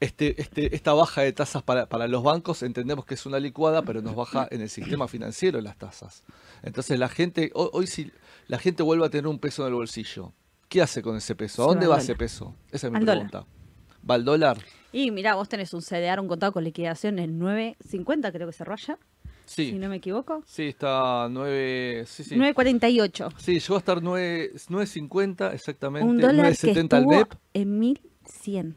[0.00, 3.82] este, este, esta baja de tasas para, para los bancos entendemos que es una licuada,
[3.82, 6.24] pero nos baja en el sistema financiero las tasas.
[6.62, 8.10] Entonces la gente, hoy, hoy si
[8.48, 10.32] la gente vuelve a tener un peso en el bolsillo,
[10.68, 11.62] ¿qué hace con ese peso?
[11.62, 12.54] ¿A Se dónde va al ese peso?
[12.70, 13.28] Esa es mi Al dólar.
[13.30, 13.52] pregunta.
[14.08, 14.58] ¿Va al dólar?
[14.92, 18.74] Y mira, vos tenés un CDR, un contado con liquidación en 9.50, creo que cerró
[18.74, 18.98] allá,
[19.46, 19.70] Sí.
[19.70, 20.42] si no me equivoco.
[20.46, 22.04] Sí, está 9.
[22.06, 22.36] Sí, sí.
[22.36, 23.28] 9.48.
[23.38, 26.08] Sí, llegó a estar 9 9.50 exactamente.
[26.08, 27.34] Un dólar que 9.70 al estuvo MEP.
[27.54, 28.74] en 1.100.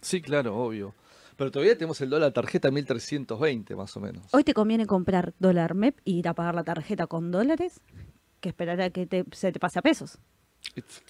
[0.00, 0.94] Sí, claro, obvio.
[1.36, 4.26] Pero todavía tenemos el dólar tarjeta 1320 más o menos.
[4.32, 7.80] Hoy te conviene comprar dólar MEP y ir a pagar la tarjeta con dólares
[8.40, 10.18] que esperar a que te- se te pase a pesos.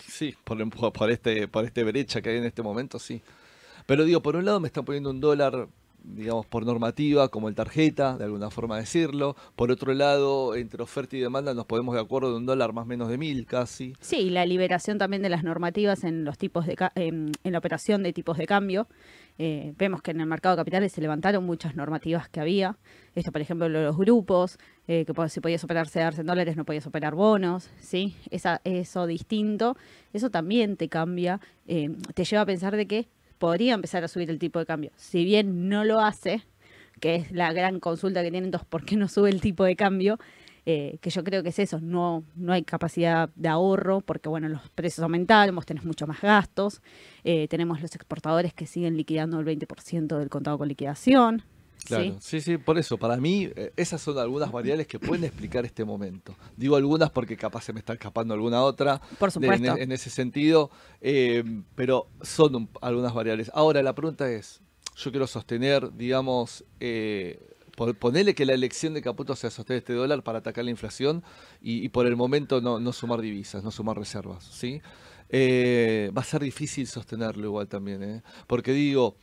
[0.08, 3.22] Sí, por, por este por este brecha que hay en este momento, sí.
[3.86, 5.68] Pero digo, por un lado me están poniendo un dólar
[6.04, 9.36] digamos, por normativa, como el tarjeta, de alguna forma decirlo.
[9.56, 12.84] Por otro lado, entre oferta y demanda nos podemos de acuerdo de un dólar más
[12.84, 13.94] o menos de mil casi.
[14.00, 18.12] Sí, la liberación también de las normativas en los tipos de en, la operación de
[18.12, 18.86] tipos de cambio.
[19.38, 22.76] Eh, vemos que en el mercado de capitales se levantaron muchas normativas que había.
[23.14, 26.86] Esto, por ejemplo, los grupos, eh, que si podías operar CEDARS en dólares, no podías
[26.86, 28.16] operar bonos, ¿sí?
[28.30, 29.76] Esa, eso distinto,
[30.12, 34.30] eso también te cambia, eh, te lleva a pensar de que podría empezar a subir
[34.30, 34.92] el tipo de cambio.
[34.96, 36.42] Si bien no lo hace,
[37.00, 39.74] que es la gran consulta que tienen, entonces, ¿por qué no sube el tipo de
[39.74, 40.18] cambio?
[40.66, 44.48] Eh, que yo creo que es eso, no, no hay capacidad de ahorro porque bueno,
[44.48, 46.80] los precios aumentaron, vos tenés mucho más gastos,
[47.22, 51.42] eh, tenemos los exportadores que siguen liquidando el 20% del contado con liquidación.
[51.84, 52.40] Claro, ¿sí?
[52.40, 52.56] ¿sí?
[52.56, 56.34] por eso, para mí eh, esas son algunas variables que pueden explicar este momento.
[56.56, 59.02] Digo algunas porque capaz se me está escapando alguna otra.
[59.18, 59.76] Por supuesto.
[59.76, 60.70] en, ese sentido,
[61.74, 63.50] pero son algunas variables.
[63.52, 64.62] Ahora, la pregunta es,
[64.96, 66.64] yo quiero sostener, digamos,
[67.74, 71.22] ponerle que la elección de Caputo sea sostener este dólar para atacar la inflación
[71.60, 74.80] y, por el momento no, sumar divisas, no sumar reservas, ¿sí?
[75.30, 78.22] Eh, va a ser difícil sostenerlo igual también, ¿eh?
[78.46, 79.16] Porque digo,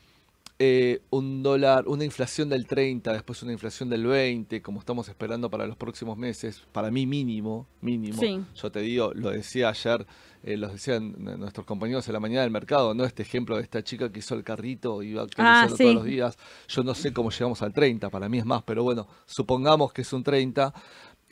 [0.63, 5.49] eh, un dólar, una inflación del 30, después una inflación del 20, como estamos esperando
[5.49, 8.45] para los próximos meses, para mí mínimo, mínimo.
[8.53, 10.05] Yo te digo, lo decía ayer,
[10.43, 13.05] eh, lo decían nuestros compañeros en la mañana del mercado, ¿no?
[13.05, 16.05] Este ejemplo de esta chica que hizo el carrito y va actualizando ah, todos los
[16.05, 16.37] días.
[16.67, 20.03] Yo no sé cómo llegamos al 30, para mí es más, pero bueno, supongamos que
[20.03, 20.75] es un 30.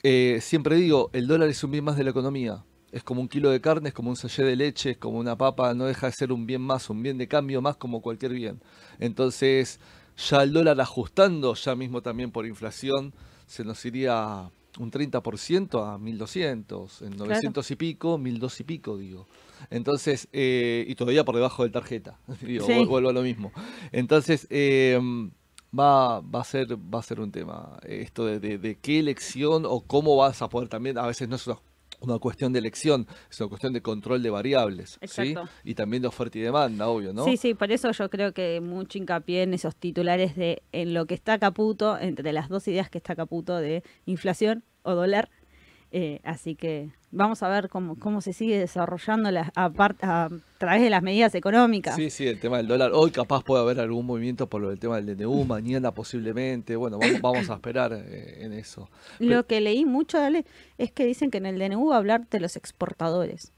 [0.02, 3.28] Eh, siempre digo, el dólar es un bien más de la economía es como un
[3.28, 6.06] kilo de carne, es como un sallé de leche, es como una papa, no deja
[6.06, 8.60] de ser un bien más, un bien de cambio más como cualquier bien.
[8.98, 9.80] Entonces,
[10.16, 13.14] ya el dólar ajustando, ya mismo también por inflación,
[13.46, 19.26] se nos iría un 30% a 1200, en 900 y pico, 1200 y pico, digo.
[19.70, 23.52] Entonces, eh, y todavía por debajo del tarjeta, digo, vuelvo a lo mismo.
[23.92, 25.30] Entonces, em,
[25.76, 29.64] va, va, a ser, va a ser un tema esto de, de, de, qué elección
[29.66, 31.58] o cómo vas a poder también, a veces no es una
[32.00, 35.34] una cuestión de elección, es una cuestión de control de variables, ¿sí?
[35.64, 37.24] Y también de oferta y demanda, obvio, ¿no?
[37.24, 41.06] Sí, sí, por eso yo creo que mucho hincapié en esos titulares de en lo
[41.06, 45.30] que está Caputo, entre las dos ideas que está Caputo de inflación o dólar,
[45.92, 49.70] eh, así que vamos a ver cómo, cómo se sigue desarrollando la, a,
[50.02, 51.96] a, través de las medidas económicas.
[51.96, 52.92] Sí, sí, el tema del dólar.
[52.94, 56.76] Hoy capaz puede haber algún movimiento por lo del tema del DNU, mañana posiblemente.
[56.76, 58.88] Bueno, vamos, vamos a esperar eh, en eso.
[59.18, 60.44] Lo que leí mucho, Dale,
[60.78, 63.52] es que dicen que en el DNU va a hablar de los exportadores.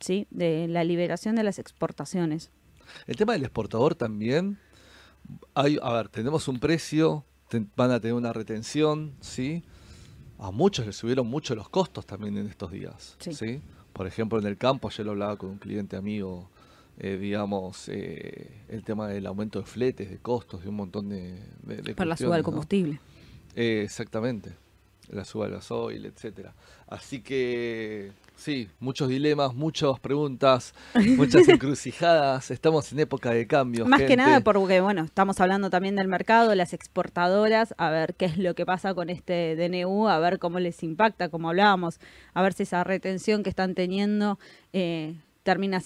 [0.00, 0.26] ¿Sí?
[0.30, 2.50] De la liberación de las exportaciones.
[3.06, 4.58] El tema del exportador también.
[5.54, 7.24] Hay, a ver, tenemos un precio,
[7.76, 9.64] van a tener una retención, ¿sí?
[10.38, 13.16] A muchos les subieron mucho los costos también en estos días.
[13.18, 13.60] Sí.
[13.92, 16.50] Por ejemplo, en el campo, ayer lo hablaba con un cliente amigo,
[16.98, 21.40] eh, digamos, eh, el tema del aumento de fletes, de costos, de un montón de...
[21.62, 23.00] de, Para la suba del combustible.
[23.54, 24.52] Eh, exactamente,
[25.10, 26.54] la suba del gasoil, etcétera.
[26.88, 30.74] Así que Sí, muchos dilemas, muchas preguntas,
[31.16, 32.50] muchas encrucijadas.
[32.50, 33.86] Estamos en época de cambio.
[33.86, 38.26] Más que nada porque, bueno, estamos hablando también del mercado, las exportadoras, a ver qué
[38.26, 42.00] es lo que pasa con este DNU, a ver cómo les impacta, como hablábamos,
[42.34, 44.38] a ver si esa retención que están teniendo
[44.72, 45.14] eh,
[45.44, 45.80] termina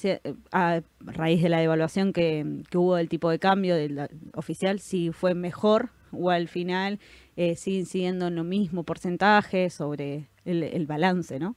[0.52, 5.34] a raíz de la devaluación que, hubo del tipo de cambio del oficial, si fue
[5.34, 6.98] mejor o al final
[7.36, 11.54] eh, siguen siguiendo en lo mismo porcentaje sobre el, el balance, ¿no?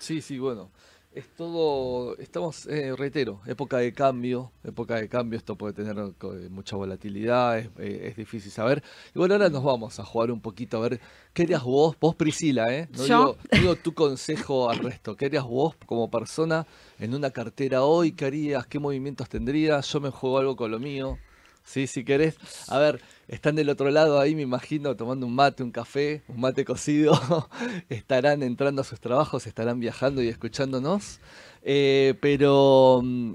[0.00, 0.70] Sí, sí, bueno.
[1.12, 6.48] Es todo, estamos, eh, reitero, época de cambio, época de cambio, esto puede tener eh,
[6.48, 8.80] mucha volatilidad, es, eh, difícil saber.
[9.12, 11.00] Y bueno, ahora nos vamos a jugar un poquito a ver,
[11.32, 12.88] ¿qué harías vos, vos Priscila, eh?
[12.92, 16.64] No digo, digo, tu consejo al resto, ¿qué harías vos como persona
[17.00, 18.12] en una cartera hoy?
[18.12, 18.68] ¿Qué harías?
[18.68, 19.92] ¿Qué movimientos tendrías?
[19.92, 21.18] Yo me juego algo con lo mío,
[21.70, 21.86] ¿sí?
[21.86, 22.36] Si querés.
[22.68, 26.40] A ver, están del otro lado ahí, me imagino, tomando un mate, un café, un
[26.40, 27.18] mate cocido.
[27.88, 31.20] estarán entrando a sus trabajos, estarán viajando y escuchándonos.
[31.62, 33.34] Eh, pero, mm,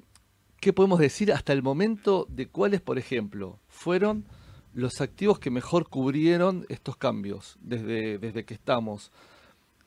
[0.59, 4.25] ¿qué podemos decir hasta el momento de cuáles, por ejemplo, fueron
[4.73, 9.11] los activos que mejor cubrieron estos cambios desde, desde que estamos?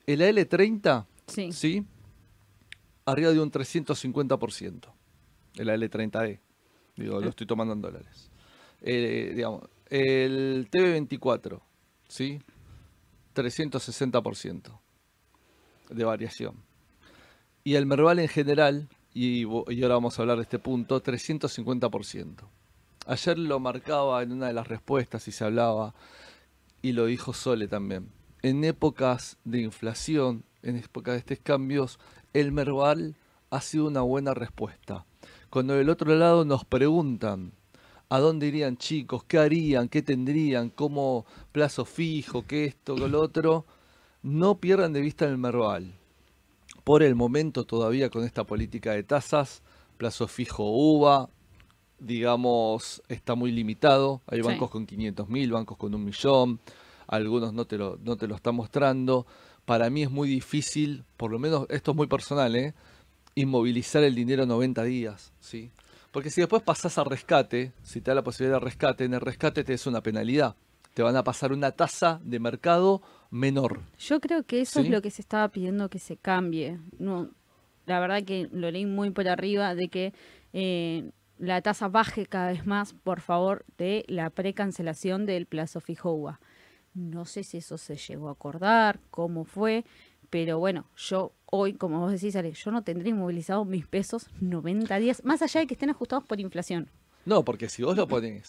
[0.07, 1.53] El AL30, sí.
[1.53, 1.85] ¿sí?
[3.05, 4.91] Arriba de un 350%.
[5.57, 6.41] El AL30E.
[6.97, 7.31] Digo, lo ah.
[7.31, 8.28] estoy tomando en dólares.
[8.83, 11.61] Eh, digamos, el TV24,
[12.09, 12.41] ¿sí?
[13.35, 14.81] 360%
[15.91, 16.57] de variación.
[17.65, 22.49] Y el Merval en general, y, ahora vamos a hablar de este punto, 350%.
[23.07, 25.95] Ayer lo marcaba en una de las respuestas y se hablaba,
[26.83, 28.11] y lo dijo Sole también.
[28.43, 31.99] En épocas de inflación, en épocas de estos cambios,
[32.33, 33.17] el Merval
[33.51, 35.05] ha sido una buena respuesta.
[35.51, 37.53] Cuando del otro lado nos preguntan,
[38.11, 43.21] a dónde irían chicos, qué harían, qué tendrían, cómo plazo fijo, qué esto, qué lo
[43.21, 43.67] otro,
[44.23, 45.95] no pierdan de vista el Merval.
[46.85, 49.63] Por el momento todavía con esta política de tasas,
[49.99, 51.29] plazo fijo UVA,
[51.99, 54.23] digamos, está muy limitado.
[54.27, 54.47] Hay Sí.
[54.47, 56.61] bancos con 500 mil, bancos con un millón,
[57.07, 59.27] algunos no te, lo, no te lo están mostrando.
[59.65, 62.75] Para mí es muy difícil, por lo menos esto es muy personal, ¿eh?
[63.35, 65.71] inmovilizar el dinero 90 días, ¿sí?
[66.11, 69.21] Porque si después pasás a rescate, si te da la posibilidad de rescate, en el
[69.21, 70.57] rescate te es una penalidad.
[70.95, 73.83] Te van a pasar una tasa de mercado menor.
[73.99, 74.87] Yo creo que eso ¿Sí?
[74.87, 76.79] es lo que se estaba pidiendo que se cambie.
[76.99, 77.31] No,
[77.87, 80.13] la verdad que lo leí muy por arriba de que
[80.53, 86.37] eh, la tasa baje cada vez más, por favor, de la precancelación del plazo fijo.
[86.95, 89.85] No sé si eso se llegó a acordar, cómo fue,
[90.31, 94.99] pero bueno, yo hoy, como vos decís, Ale, yo no tendré inmovilizado mis pesos 90
[94.99, 96.89] días, más allá de que estén ajustados por inflación.
[97.25, 98.49] No, porque si vos lo pones.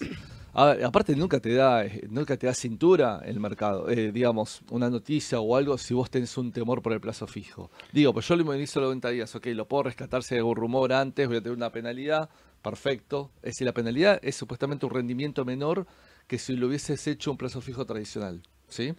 [0.53, 4.89] A aparte nunca te da, eh, nunca te da cintura el mercado, eh, digamos, una
[4.89, 7.69] noticia o algo si vos tenés un temor por el plazo fijo.
[7.91, 10.55] Digo, pues yo lo inmovilizo los 90 días, ok, lo puedo rescatar si hay algún
[10.55, 12.29] rumor antes, voy a tener una penalidad,
[12.61, 13.31] perfecto.
[13.43, 15.85] Es decir, la penalidad es supuestamente un rendimiento menor
[16.27, 18.93] que si lo hubieses hecho un plazo fijo tradicional, ¿sí?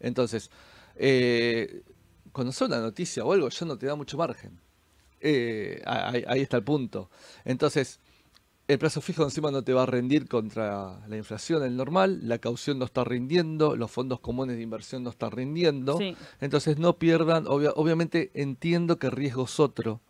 [0.00, 0.50] Entonces,
[0.96, 1.82] eh,
[2.36, 4.60] cuando son una noticia o algo, ya no te da mucho margen.
[5.20, 7.08] Eh, ahí, ahí está el punto.
[7.46, 7.98] Entonces,
[8.68, 12.38] el plazo fijo encima no te va a rendir contra la inflación, el normal, la
[12.38, 15.96] caución no está rindiendo, los fondos comunes de inversión no están rindiendo.
[15.96, 16.14] Sí.
[16.40, 20.00] Entonces no pierdan, obvia- obviamente entiendo que riesgo es otro,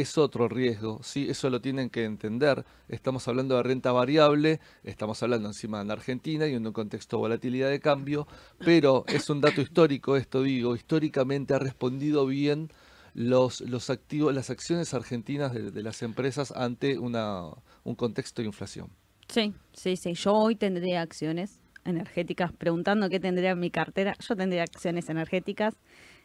[0.00, 1.26] es otro riesgo, ¿sí?
[1.28, 2.64] eso lo tienen que entender.
[2.88, 7.20] Estamos hablando de renta variable, estamos hablando encima en Argentina y en un contexto de
[7.22, 8.28] volatilidad de cambio,
[8.58, 12.70] pero es un dato histórico esto, digo, históricamente ha respondido bien
[13.14, 17.48] los, los activos, las acciones argentinas de, las empresas ante una,
[17.82, 18.90] un contexto de inflación.
[19.28, 20.14] Sí, sí, sí.
[20.14, 24.14] Yo hoy tendría acciones energéticas, preguntando qué tendría en mi cartera.
[24.20, 25.74] Yo tendría acciones energéticas.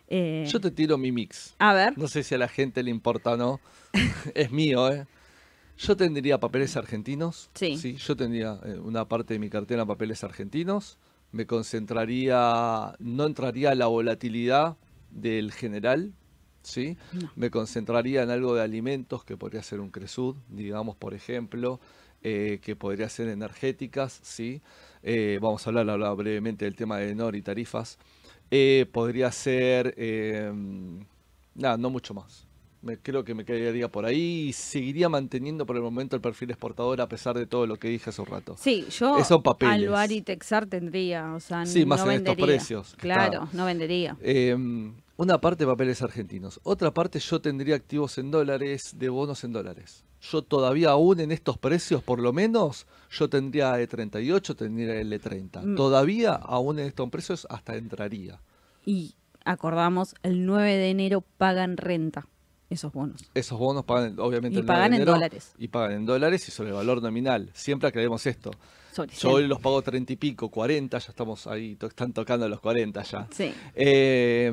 [0.08, 1.56] Eh, Yo te tiro mi mix.
[1.60, 3.60] A ver, No sé si a la gente le importa o no.
[4.36, 5.06] es mío, ¿eh?
[5.78, 7.50] Yo tendría papeles argentinos.
[7.56, 7.96] Sí.
[7.98, 10.98] yo tendría eh, una parte de mi cartera en papeles argentinos.
[11.32, 14.78] Me concentraría, no entraría a la volatilidad
[15.10, 16.14] del general,
[16.62, 16.96] ¿sí?
[17.12, 17.32] No.
[17.36, 21.80] Me concentraría en algo de alimentos, que podría ser un Cresud, digamos, por ejemplo,
[22.22, 24.62] eh, que podría ser energéticas, ¿sí?
[25.02, 27.98] Eh, vamos a hablar, hablar brevemente del tema de NOR y tarifas.
[28.52, 30.52] Eh, podría ser, eh,
[31.56, 32.48] nada, no mucho más.
[32.82, 36.50] Me, creo que me quedaría por ahí y seguiría manteniendo por el momento el perfil
[36.52, 38.56] exportador a pesar de todo lo que dije hace un rato.
[38.60, 39.74] sí, yo Esos papeles.
[39.74, 43.58] Alvar y Texar tendría, o sea, Sí, más no en estos precios Claro, está.
[43.58, 44.18] no vendería.
[44.22, 44.92] Eh,
[45.24, 50.04] una parte papeles argentinos, otra parte yo tendría activos en dólares, de bonos en dólares.
[50.22, 55.64] Yo todavía aún en estos precios, por lo menos, yo tendría E38, tendría L30.
[55.64, 55.76] Mm.
[55.76, 58.40] Todavía aún en estos precios hasta entraría.
[58.86, 59.16] Y
[59.46, 62.28] acordamos, el 9 de enero pagan renta
[62.70, 63.22] esos bonos.
[63.34, 65.54] Esos bonos pagan obviamente Y el 9 de pagan en dólares.
[65.58, 67.50] Y pagan en dólares y sobre el valor nominal.
[67.54, 68.52] Siempre aclaremos esto.
[68.94, 69.50] Sobre Yo hoy 100.
[69.50, 73.28] los pago 30 y pico, 40, ya estamos ahí, están tocando los 40 ya.
[73.32, 74.52] Sí, Eh,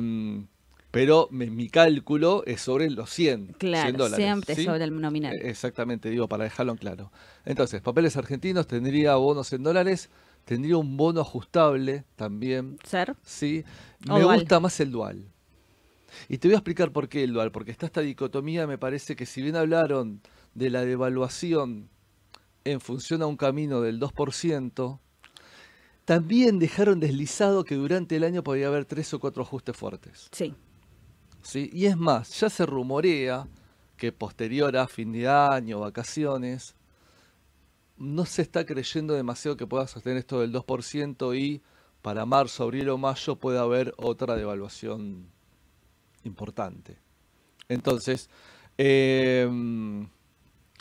[0.91, 4.17] pero me- mi cálculo es sobre los 100, 100 claro, dólares.
[4.25, 4.65] siempre ¿sí?
[4.65, 5.35] sobre el nominal.
[5.35, 7.11] Eh, Exactamente, digo, para dejarlo en claro.
[7.45, 10.09] Entonces, papeles argentinos, tendría bonos en dólares,
[10.45, 13.63] tendría un bono ajustable también, Ser, ¿sí?
[14.09, 14.39] O Me dual.
[14.39, 15.25] gusta más el dual.
[16.27, 19.15] Y te voy a explicar por qué el dual, porque está esta dicotomía, me parece
[19.15, 20.21] que si bien hablaron
[20.55, 21.87] de la devaluación
[22.65, 24.99] en función a un camino del 2%,
[26.05, 30.27] también dejaron deslizado que durante el año podría haber tres o cuatro ajustes fuertes.
[30.31, 30.53] sí.
[31.43, 31.69] ¿Sí?
[31.73, 33.47] Y es más, ya se rumorea
[33.97, 36.75] que posterior a fin de año, vacaciones,
[37.97, 41.61] no se está creyendo demasiado que pueda sostener esto del 2% y
[42.01, 45.27] para marzo, abril o mayo puede haber otra devaluación
[46.23, 46.97] importante.
[47.69, 48.29] Entonces,
[48.77, 50.07] em,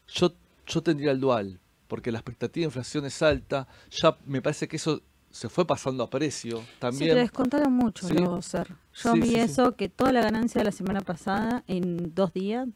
[0.09, 0.33] yo,
[0.67, 4.77] yo tendría el dual, porque la expectativa de inflación es alta, ya me parece que
[4.77, 7.11] eso se fue pasando a precio Sí, también.
[7.11, 8.15] pero descontaron mucho Sí.
[8.15, 8.69] luego ser.
[8.95, 9.41] Yo Sí, vi sí, sí.
[9.41, 12.67] eso, que toda la ganancia de la semana pasada en dos días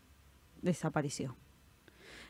[0.62, 1.32] desapareció.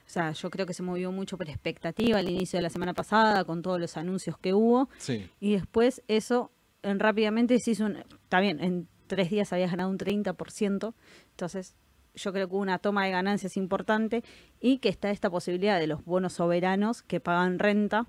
[0.07, 2.93] O sea, yo creo que se movió mucho por expectativa al inicio de la semana
[2.95, 5.29] pasada con todos los anuncios que hubo Sí.
[5.41, 6.51] y después eso
[6.83, 7.97] en, rápidamente se hizo un...
[7.97, 10.93] Está bien, en tres días habías ganado un 30%,
[11.31, 11.75] entonces
[12.15, 14.23] yo creo que hubo una toma de ganancias importante
[14.61, 18.07] y que está esta posibilidad de los bonos soberanos que pagan renta,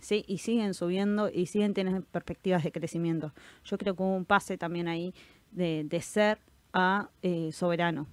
[0.00, 0.24] ¿sí?
[0.26, 3.32] Y siguen subiendo y siguen teniendo perspectivas de crecimiento.
[3.64, 5.14] Yo creo que hubo un pase también ahí
[5.50, 6.38] de, de ser
[6.72, 8.06] a eh, soberano.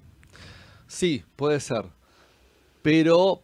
[0.87, 1.85] Sí, puede ser.
[2.81, 3.41] Pero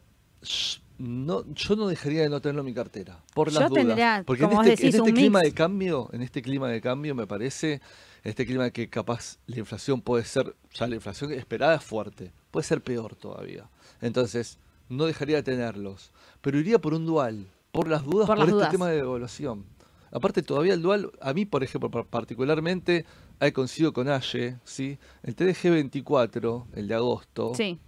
[0.98, 3.84] no, yo no dejaría de no tenerlo en mi cartera, por las Yo dudas.
[3.86, 5.50] tendría, Porque en este, decís, en este clima mix.
[5.50, 7.80] de cambio, en este clima de cambio me parece,
[8.22, 12.64] este clima que capaz la inflación puede ser, ya la inflación esperada es fuerte, puede
[12.66, 13.68] ser peor todavía.
[14.02, 14.58] Entonces,
[14.90, 16.12] no dejaría de tenerlos,
[16.42, 19.64] pero iría por un dual, por las dudas, Por este tema de devaluación.
[20.12, 23.04] Aparte todavía el dual, a mí por ejemplo par- particularmente,
[23.40, 24.98] he coincidido con Aye, ¿sí?
[25.22, 27.78] el TDG24, el de agosto, Sí.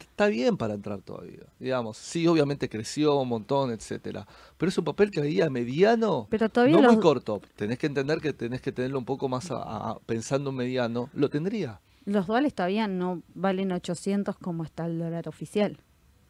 [0.00, 1.42] está bien para entrar todavía.
[1.58, 4.26] Digamos, sí, obviamente creció un montón, etcétera.
[4.56, 7.42] Pero es un papel que veía mediano, Pero todavía no muy corto.
[7.56, 11.10] Tenés que entender que tenés que tenerlo un poco más a- a- pensando en mediano.
[11.12, 11.80] Lo tendría.
[12.06, 15.78] Los duales todavía no valen 800 como está el dólar oficial.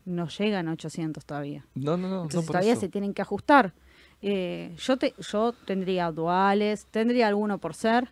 [0.04, 1.64] No llegan a 800 todavía.
[1.74, 2.22] No, no, no.
[2.24, 2.80] Entonces todavía eso.
[2.80, 3.72] se tienen que ajustar.
[4.20, 8.10] Eh, yo, te, yo tendría duales, tendría alguno por ser.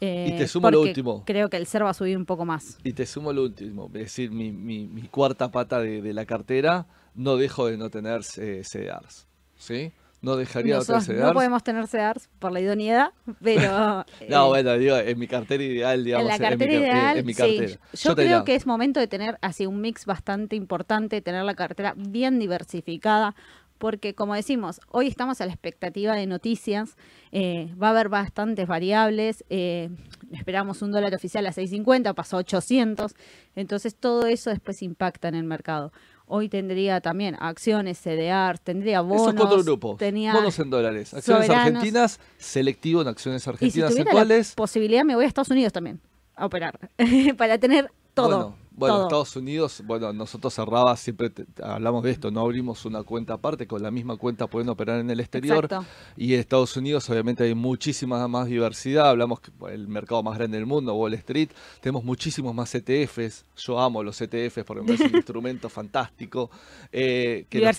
[0.00, 1.24] eh, Y te sumo lo último.
[1.26, 2.78] Creo que el ser va a subir un poco más.
[2.84, 6.24] Y te sumo lo último, es decir, mi, mi- mi cuarta pata de, de la
[6.26, 9.26] cartera, no dejo de no tener eh, CDRs.
[9.56, 9.90] ¿Sí?
[10.20, 14.04] No dejaría de no no podemos tener CEDARs por la idoneidad, pero...
[14.28, 16.24] No, eh, bueno, digo, en mi cartera ideal, digamos.
[16.24, 17.38] en la mi cartera car- eh, ideal, en mi sí.
[17.38, 17.68] cartera.
[17.68, 17.78] Yo
[18.10, 21.54] te creo diría, que es momento de tener así un mix bastante importante, tener la
[21.54, 23.36] cartera bien diversificada,
[23.78, 26.96] porque como decimos, hoy estamos a la expectativa de noticias,
[27.30, 29.88] eh, va a haber bastantes variables, eh,
[30.32, 33.14] esperamos un dólar oficial a 6.50, pasó a 800,
[33.54, 35.92] entonces todo eso después impacta en el mercado.
[36.28, 39.96] Hoy tendría también acciones, CDR, tendría bonos, Esos cuatro grupos.
[39.98, 41.14] tenía Bonos en dólares.
[41.14, 41.74] Acciones soberanos.
[41.74, 45.72] argentinas, selectivo en acciones y si argentinas tuviera la posibilidad me voy a Estados Unidos
[45.72, 46.00] también
[46.36, 46.78] a operar,
[47.36, 48.28] para tener todo.
[48.28, 49.04] Bueno, bueno, todo.
[49.06, 53.66] Estados Unidos, bueno, nosotros cerraba siempre te- hablamos de esto, no abrimos una cuenta aparte,
[53.66, 55.64] con la misma cuenta pueden operar en el exterior.
[55.64, 55.86] Exacto.
[56.16, 60.56] Y en Estados Unidos obviamente hay muchísima más diversidad, hablamos que el mercado más grande
[60.56, 61.50] del mundo, Wall Street,
[61.80, 66.50] tenemos muchísimos más ETFs, yo amo los ETFs porque me parece un instrumento fantástico.
[66.92, 67.76] eh, que nos-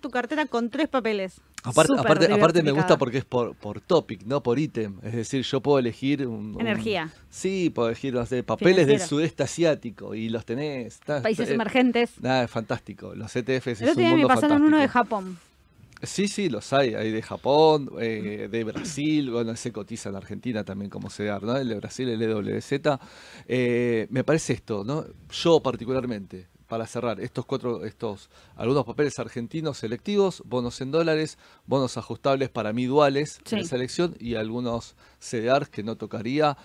[0.00, 1.40] tu cartera con tres papeles.
[1.62, 4.98] Aparte, Súper aparte, aparte me gusta porque es por, por topic, no por ítem.
[5.02, 7.10] Es decir, yo puedo elegir un, un- Energía.
[7.28, 11.00] sí, puedo elegir no sé, papeles del sudeste asiático y los tenés.
[11.22, 12.20] Países eh, emergentes.
[12.20, 13.14] Nada, es fantástico.
[13.16, 15.16] Los ETFs es un me mundo pasaron uno de fantástico.
[15.16, 15.38] Japón.
[16.02, 16.94] Sí, sí, los hay.
[16.94, 21.56] Hay de Japón, eh, de Brasil, bueno, se cotiza en Argentina también como CEDAR, ¿no?
[21.56, 22.72] El de Brasil, el EWZ.
[23.48, 25.04] Eh, me parece esto, ¿no?
[25.32, 31.96] Yo particularmente, para cerrar, estos cuatro, estos, algunos papeles argentinos selectivos, bonos en dólares, bonos
[31.96, 33.54] ajustables para mí duales Sí.
[33.56, 36.56] en esa elección y algunos CDRs que no tocaría.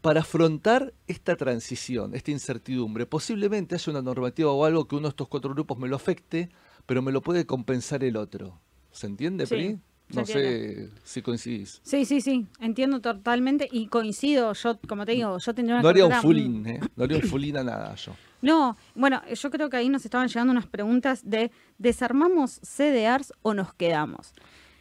[0.00, 5.10] Para afrontar esta transición, esta incertidumbre, posiblemente haya una normativa o algo que uno de
[5.10, 6.50] estos cuatro grupos me lo afecte,
[6.86, 8.60] pero me lo puede compensar el otro.
[8.92, 9.78] ¿Se entiende, Sí, Pri?
[10.10, 11.80] No sé si coincidís.
[11.82, 12.46] Sí, sí, sí.
[12.60, 14.52] Entiendo totalmente y coincido.
[14.54, 16.80] Yo, como te digo, yo tendría una No haría un in, ¿eh?
[16.96, 18.12] No haría un full in a nada yo.
[18.40, 23.52] No, bueno, yo creo que ahí nos estaban llegando unas preguntas de ¿desarmamos CDRs o
[23.52, 24.32] nos quedamos?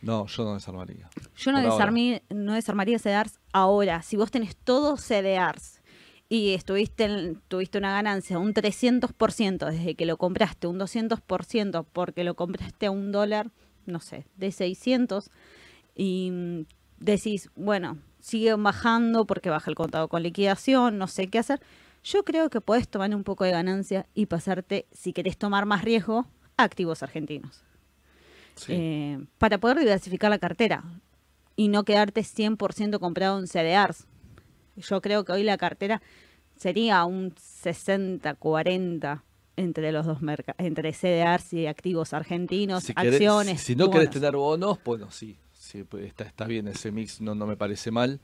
[0.03, 1.09] No, yo no desarmaría.
[1.35, 4.03] Yo no, desarmaría CDRs ahora.
[4.03, 5.81] Si vos tenés todos CDRs
[6.29, 12.23] y estuviste en- tuviste una ganancia un 300% desde que lo compraste, un 200% porque
[12.23, 13.49] lo compraste a un dólar,
[13.87, 15.29] no sé, de 600,
[15.95, 16.65] y mm,
[16.99, 21.61] decís, bueno, sigue bajando porque baja el contado con liquidación, no sé qué hacer.
[22.03, 25.83] Yo creo que podés tomar un poco de ganancia y pasarte, si querés tomar más
[25.83, 27.63] riesgo, a activos argentinos
[28.55, 28.73] Sí.
[28.73, 30.83] eh, para poder diversificar la cartera
[31.55, 34.07] y no quedarte 100% comprado en CDRs.
[34.77, 36.01] Yo creo que hoy la cartera
[36.55, 39.21] sería un 60-40
[39.57, 43.59] entre los dos mercados, entre CDRs y activos argentinos, Si querés- acciones.
[43.61, 44.13] si no querés bonos.
[44.21, 45.37] tener bonos, bueno, sí.
[45.51, 48.21] sí pues está, está bien ese mix, no, no me parece mal.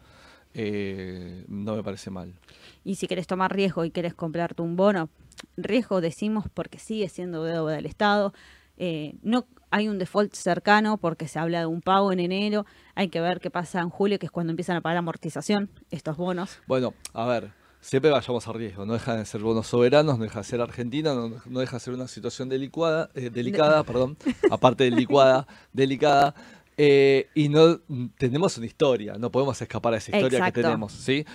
[0.55, 2.33] Eh, no me parece mal.
[2.83, 5.09] Y si querés tomar riesgo y querés comprarte un bono,
[5.57, 8.33] riesgo decimos porque sigue siendo deuda del Estado.
[8.77, 12.65] eh, no hay un default cercano porque se habla de un pago en enero.
[12.95, 16.15] Hay que ver qué pasa en julio, que es cuando empiezan a pagar amortización estos
[16.17, 16.59] bonos.
[16.67, 17.51] Bueno, a ver,
[17.83, 18.85] siempre vayamos a riesgo.
[18.85, 21.79] No dejan de ser bonos soberanos, no deja de ser Argentina, no, no deja de
[21.81, 24.17] ser una situación delicada, eh, delicada, perdón,
[24.49, 26.33] aparte de licuada, delicada.
[26.77, 27.79] eh, y no
[28.17, 30.55] tenemos una historia, no podemos escapar a esa historia Exacto.
[30.59, 31.25] que tenemos, ¿sí?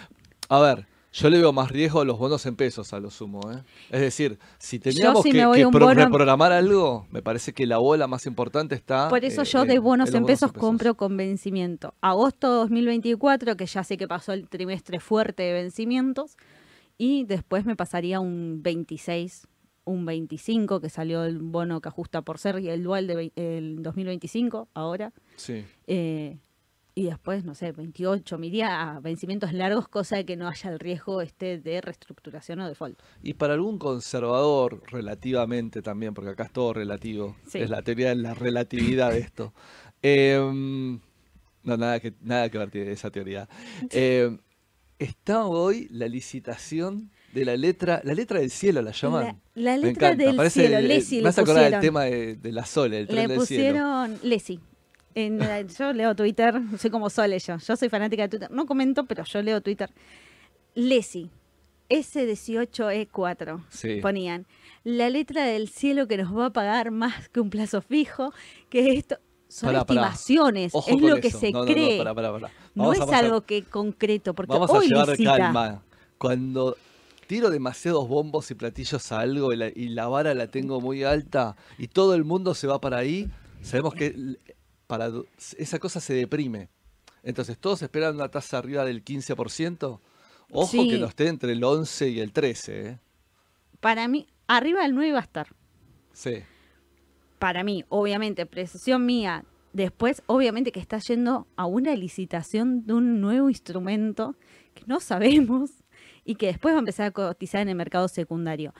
[0.48, 3.40] A ver, yo le veo más riesgo a los bonos en pesos a lo sumo,
[3.52, 3.62] ¿eh?
[3.90, 7.78] Es decir, si teníamos si que, que pro- bono- reprogramar algo, me parece que la
[7.78, 9.08] bola más importante está.
[9.08, 11.94] Por eso eh, yo de en- bonos en pesos compro con vencimiento.
[12.00, 16.36] Agosto 2024, que ya sé que pasó el trimestre fuerte de vencimientos,
[16.98, 19.46] y después me pasaría un 26,
[19.84, 23.32] un 25, que salió el bono que ajusta por ser y el dual de vei-
[23.36, 25.12] el 2025 ahora.
[25.36, 25.64] Sí.
[25.86, 26.36] Eh,
[26.98, 30.70] y después, no sé, 28, me iría a vencimientos largos, cosa de que no haya
[30.70, 32.98] el riesgo este de reestructuración o default.
[33.22, 37.58] Y para algún conservador, relativamente también, porque acá es todo relativo, Sí.
[37.60, 39.54] es la teoría de la relatividad de esto.
[40.02, 40.98] Em,
[41.62, 43.48] no, nada que, nada que ver tiene esa teoría.
[43.90, 44.38] Em,
[44.98, 49.40] está hoy la licitación de la letra, la letra del cielo la llaman.
[49.54, 53.00] La, letra del parece, cielo, Lesi le hace acordar del tema de, de la Sole,
[53.00, 53.62] el tren Le del cielo.
[53.62, 54.60] pusieron Lesi.
[55.18, 57.56] En yo leo Twitter, soy como Sole yo.
[57.58, 58.50] Yo soy fanática de Twitter.
[58.52, 59.90] No comento, pero yo leo Twitter.
[60.74, 61.28] Lesi.
[61.88, 63.64] S18E4.
[63.68, 64.00] Sí.
[64.00, 64.46] Ponían.
[64.84, 68.32] La letra del cielo que nos va a pagar más que un plazo fijo.
[68.70, 69.18] Que esto.
[69.48, 70.72] Son Pará, estimaciones.
[70.74, 71.40] Es lo que eso.
[71.40, 72.04] se No, no, no, cree.
[72.04, 72.50] pará.
[72.74, 75.36] No es a pasar- algo que concreto, porque Vamos a hoy llevar licita.
[75.38, 75.82] calma.
[76.18, 76.76] Cuando
[77.26, 81.02] tiro demasiados bombos y platillos a algo y la, y la vara la tengo muy
[81.02, 83.28] alta y todo el mundo se va para ahí,
[83.62, 84.14] sabemos que
[84.88, 85.12] para
[85.56, 86.68] esa cosa se deprime.
[87.22, 90.00] Entonces, todos esperan una tasa arriba del 15%.
[90.50, 90.88] Ojo Sí.
[90.88, 92.88] que no esté entre el 11 y el 13.
[92.88, 92.98] ¿eh?
[93.80, 95.48] Para mí, arriba del 9 va a estar.
[96.12, 96.42] Sí.
[97.38, 103.20] para mí, obviamente, precisión mía, después, obviamente que está yendo a una licitación de un
[103.20, 104.34] nuevo instrumento
[104.74, 105.70] que no sabemos
[106.24, 108.74] y que después va a empezar a cotizar en el mercado secundario.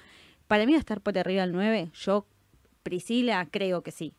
[0.48, 2.26] Para mí va a estar por arriba del 9, yo,
[2.82, 4.14] Priscila, creo que sí.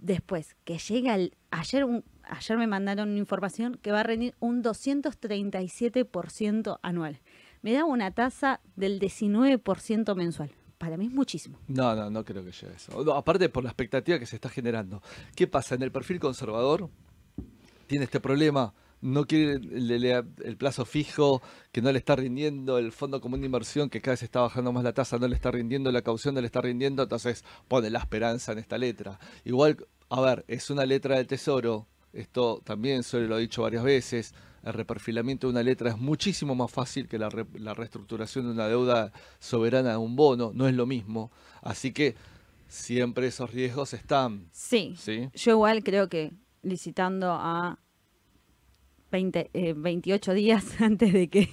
[0.00, 4.62] Después, que llega el, ayer, un- ayer me mandaron información que va a rendir un
[4.62, 7.20] 237% anual.
[7.62, 10.50] Me da una tasa del 19% mensual.
[10.78, 11.58] Para mí es muchísimo.
[11.68, 13.04] No, no, no creo que llegue eso.
[13.04, 15.02] No, aparte por la expectativa que se está generando.
[15.34, 15.74] ¿Qué pasa?
[15.74, 16.88] En el perfil conservador
[17.86, 18.72] tiene este problema.
[19.02, 21.40] No quiere le- le- el plazo fijo,
[21.72, 24.72] que no le está rindiendo el fondo común de inversión, que cada vez está bajando
[24.72, 27.88] más la tasa, no le está rindiendo, la caución no le está rindiendo, entonces pone
[27.90, 29.18] la esperanza en esta letra.
[29.44, 29.78] Igual,
[30.10, 34.34] a ver, es una letra del tesoro, esto también suele lo he dicho varias veces,
[34.62, 38.50] el reperfilamiento de una letra es muchísimo más fácil que la, re- la reestructuración de
[38.52, 41.30] una deuda soberana de un bono, no es lo mismo.
[41.62, 42.14] Así que
[42.68, 44.48] siempre esos riesgos están.
[44.52, 45.30] Sí, ¿sí?
[45.34, 46.32] Yo igual creo que
[46.62, 47.78] licitando a
[49.10, 51.48] 20, eh, 28 días antes de que,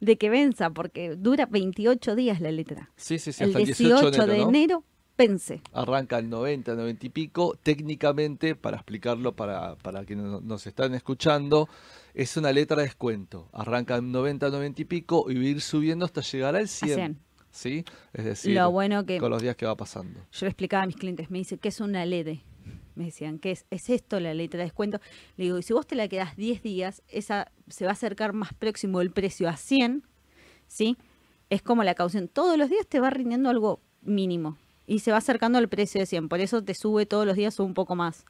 [0.00, 2.90] de que venza, porque dura 28 días la letra.
[2.96, 4.48] Sí, sí, sí, el hasta el 18 de ¿no?
[4.48, 4.84] enero
[5.18, 5.60] vence.
[5.74, 7.54] Arranca el 90, 90 y pico.
[7.62, 11.68] Técnicamente, para explicarlo para, para quienes no- nos están escuchando,
[12.14, 13.48] es una letra de descuento.
[13.52, 16.94] Arranca en 90, 90 y pico y va a ir subiendo hasta llegar al 100.
[16.94, 17.18] 100.
[17.52, 17.84] ¿Sí?
[18.14, 20.20] Es decir, Lo bueno que con los días que va pasando.
[20.32, 22.38] yo le explicaba a mis clientes, me dice, ¿qué es una LED?
[22.94, 23.66] Me decían, ¿qué es?
[23.70, 24.98] ¿Es esto la letra de descuento?
[25.36, 28.32] Le digo, y si vos te la quedás 10 días, esa se va a acercar
[28.32, 30.02] más próximo el precio a 100,
[30.66, 30.96] ¿sí?
[31.50, 32.28] Es como la caución.
[32.28, 36.06] Todos los días te va rindiendo algo mínimo y se va acercando al precio de
[36.06, 36.28] 100.
[36.28, 38.24] Por eso te sube todos los días un poco más.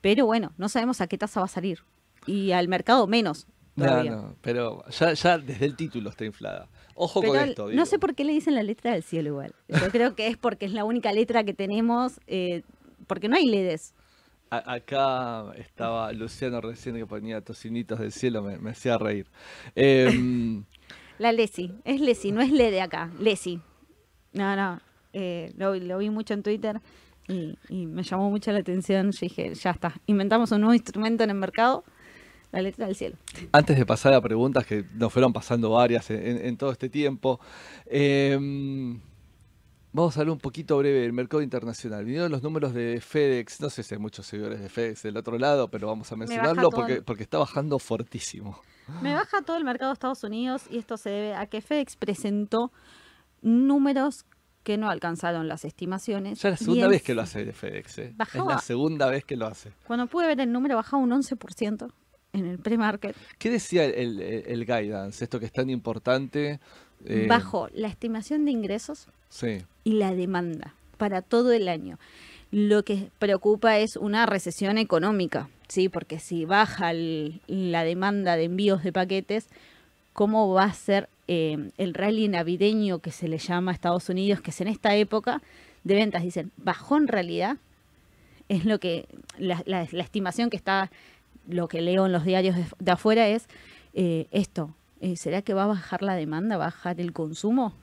[0.00, 1.80] Pero bueno, no sabemos a qué tasa va a salir.
[2.26, 3.46] Y al mercado menos.
[3.76, 4.10] No, Todavía.
[4.10, 6.68] no, pero ya, ya desde el título está inflada.
[6.94, 7.62] Ojo Pero con esto.
[7.64, 7.86] no digo.
[7.86, 9.54] sé por qué le dicen la letra del cielo igual.
[9.68, 12.62] Yo creo que es porque es la única letra que tenemos, eh,
[13.06, 13.94] porque no hay LEDs.
[14.50, 19.26] A- acá estaba Luciano recién que ponía tocinitos del cielo, me, me hacía reír.
[19.74, 20.64] Em,
[21.18, 23.60] La Lesi, es Lesi, no es LED acá, Lesi.
[24.32, 24.80] No, no,
[25.12, 26.80] eh, lo, lo vi mucho en Twitter
[27.26, 29.10] y, y me llamó mucho la atención.
[29.10, 31.82] Yo dije, ya está, inventamos un nuevo instrumento en el mercado,
[32.52, 33.16] la letra del cielo.
[33.52, 37.40] Antes de pasar a preguntas, que nos fueron pasando varias en, todo este tiempo,
[37.86, 39.00] em,
[39.98, 42.04] vamos a hablar un poquito breve del mercado internacional.
[42.04, 45.38] Vinieron los números de FedEx, no sé si hay muchos seguidores de FedEx del otro
[45.38, 48.60] lado, pero vamos a mencionarlo porque, el- porque está bajando fortísimo.
[49.02, 51.96] Me baja todo el mercado de Estados Unidos y esto se debe a que FedEx
[51.96, 52.72] presentó
[53.42, 54.24] números
[54.62, 56.40] que no alcanzaron las estimaciones.
[56.40, 58.14] Ya es la segunda vez que lo hace de FedEx, ¿eh?
[58.34, 59.72] Es la segunda vez que lo hace.
[59.86, 61.90] Cuando pude ver el número bajaba un 11%
[62.34, 63.16] en el pre-market.
[63.38, 66.60] ¿Qué decía el, el- el guidance, esto que es tan importante?
[67.04, 69.08] Eh, Bajó la estimación de ingresos
[69.84, 71.98] Y la demanda para todo el año.
[72.50, 75.88] Lo que preocupa es una recesión económica, ¿sí?
[75.88, 79.48] Porque si baja el- la demanda de envíos de paquetes,
[80.12, 84.40] ¿cómo va a ser eh, el rally navideño que se le llama a Estados Unidos,
[84.40, 85.42] que es en esta época
[85.84, 86.22] de ventas?
[86.22, 87.58] Dicen, bajó en realidad,
[88.48, 89.06] es lo que,
[89.38, 90.90] la, estimación que está,
[91.46, 93.46] lo que leo en los diarios de, de afuera es
[93.92, 97.74] eh, esto, eh, ¿será que va a bajar la demanda, va a bajar el consumo?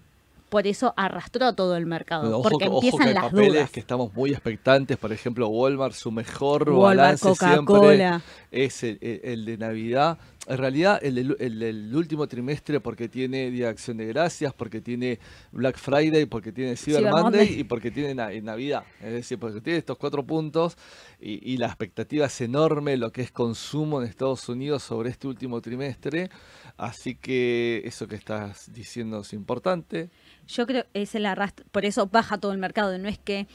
[0.55, 2.39] Por eso arrastró todo el mercado.
[2.39, 3.71] Ojo, porque que- ojo empiezan que hay las papeles dudas.
[3.71, 4.95] que estamos muy expectantes.
[4.95, 10.17] Por ejemplo, Walmart, su mejor Walmart, balance siempre es el, de Navidad.
[10.47, 15.19] En realidad, el, último trimestre porque tiene Día de Acción de Gracias, porque tiene
[15.51, 17.59] Black Friday, porque tiene Cyber, Cyber Monday, Monday.
[17.59, 18.83] y porque tiene Na- Navidad.
[19.01, 20.77] Es decir, porque tiene estos cuatro puntos
[21.19, 25.27] y, y la expectativa es enorme, lo que es consumo en Estados Unidos sobre este
[25.27, 26.29] último trimestre.
[26.77, 30.09] Así que eso que estás diciendo es importante.
[30.47, 33.47] Yo creo que es el arrastro, por eso baja todo el mercado, no es que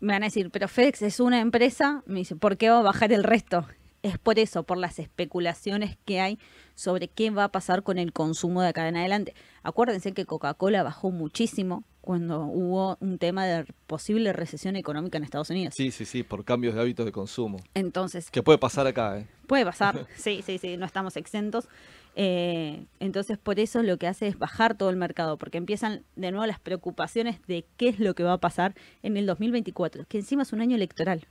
[0.00, 2.82] me van a decir, pero FedEx es una empresa, me dice, ¿por qué va a
[2.82, 3.66] bajar el resto?
[4.02, 6.38] Es por eso, por las especulaciones que hay
[6.74, 9.34] sobre qué va a pasar con el consumo de acá en adelante.
[9.62, 15.48] Acuérdense que Coca-Cola bajó muchísimo cuando hubo un tema de posible recesión económica en Estados
[15.48, 15.72] Unidos.
[15.74, 17.56] Sí, sí, sí, por cambios de hábitos de consumo.
[17.72, 19.26] Entonces, Que puede pasar acá, ¿eh?
[19.46, 21.66] Puede pasar, sí, sí, sí, no estamos exentos.
[22.16, 26.30] Eh, entonces, por eso lo que hace es bajar todo el mercado, porque empiezan de
[26.30, 30.18] nuevo las preocupaciones de qué es lo que va a pasar en el 2024, que
[30.18, 31.26] encima es un año electoral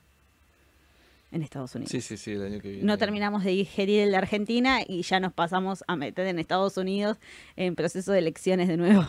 [1.31, 1.91] en Estados Unidos.
[1.91, 2.84] Sí, sí, sí, el año que viene.
[2.84, 6.77] No terminamos de digerir el de Argentina y ya nos pasamos a meter en Estados
[6.77, 7.17] Unidos
[7.55, 9.07] en proceso de elecciones de nuevo.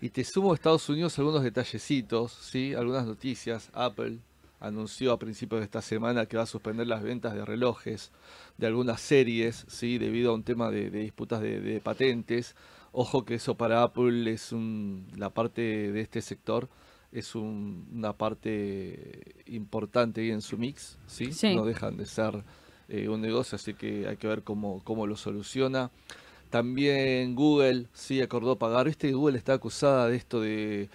[0.00, 2.74] Y te sumo a Estados Unidos algunos detallecitos, ¿sí?
[2.74, 3.70] Algunas noticias.
[3.72, 4.18] Apple
[4.66, 8.10] anunció a principios de esta semana que va a suspender las ventas de relojes
[8.58, 9.98] de algunas series, ¿sí?
[9.98, 12.54] Debido a un tema de, de disputas de, de patentes.
[12.92, 15.60] Ojo que eso para Apple es un, la parte
[15.92, 16.68] de este sector
[17.12, 21.32] es un- una parte importante ahí en su mix, ¿sí?
[21.32, 21.54] Sí.
[21.54, 22.42] No dejan de ser
[22.88, 25.90] eh, un negocio, así que hay que ver cómo, cómo lo soluciona.
[26.50, 28.94] También Google sí acordó pagar.
[28.96, 30.88] Que Google está acusada de esto de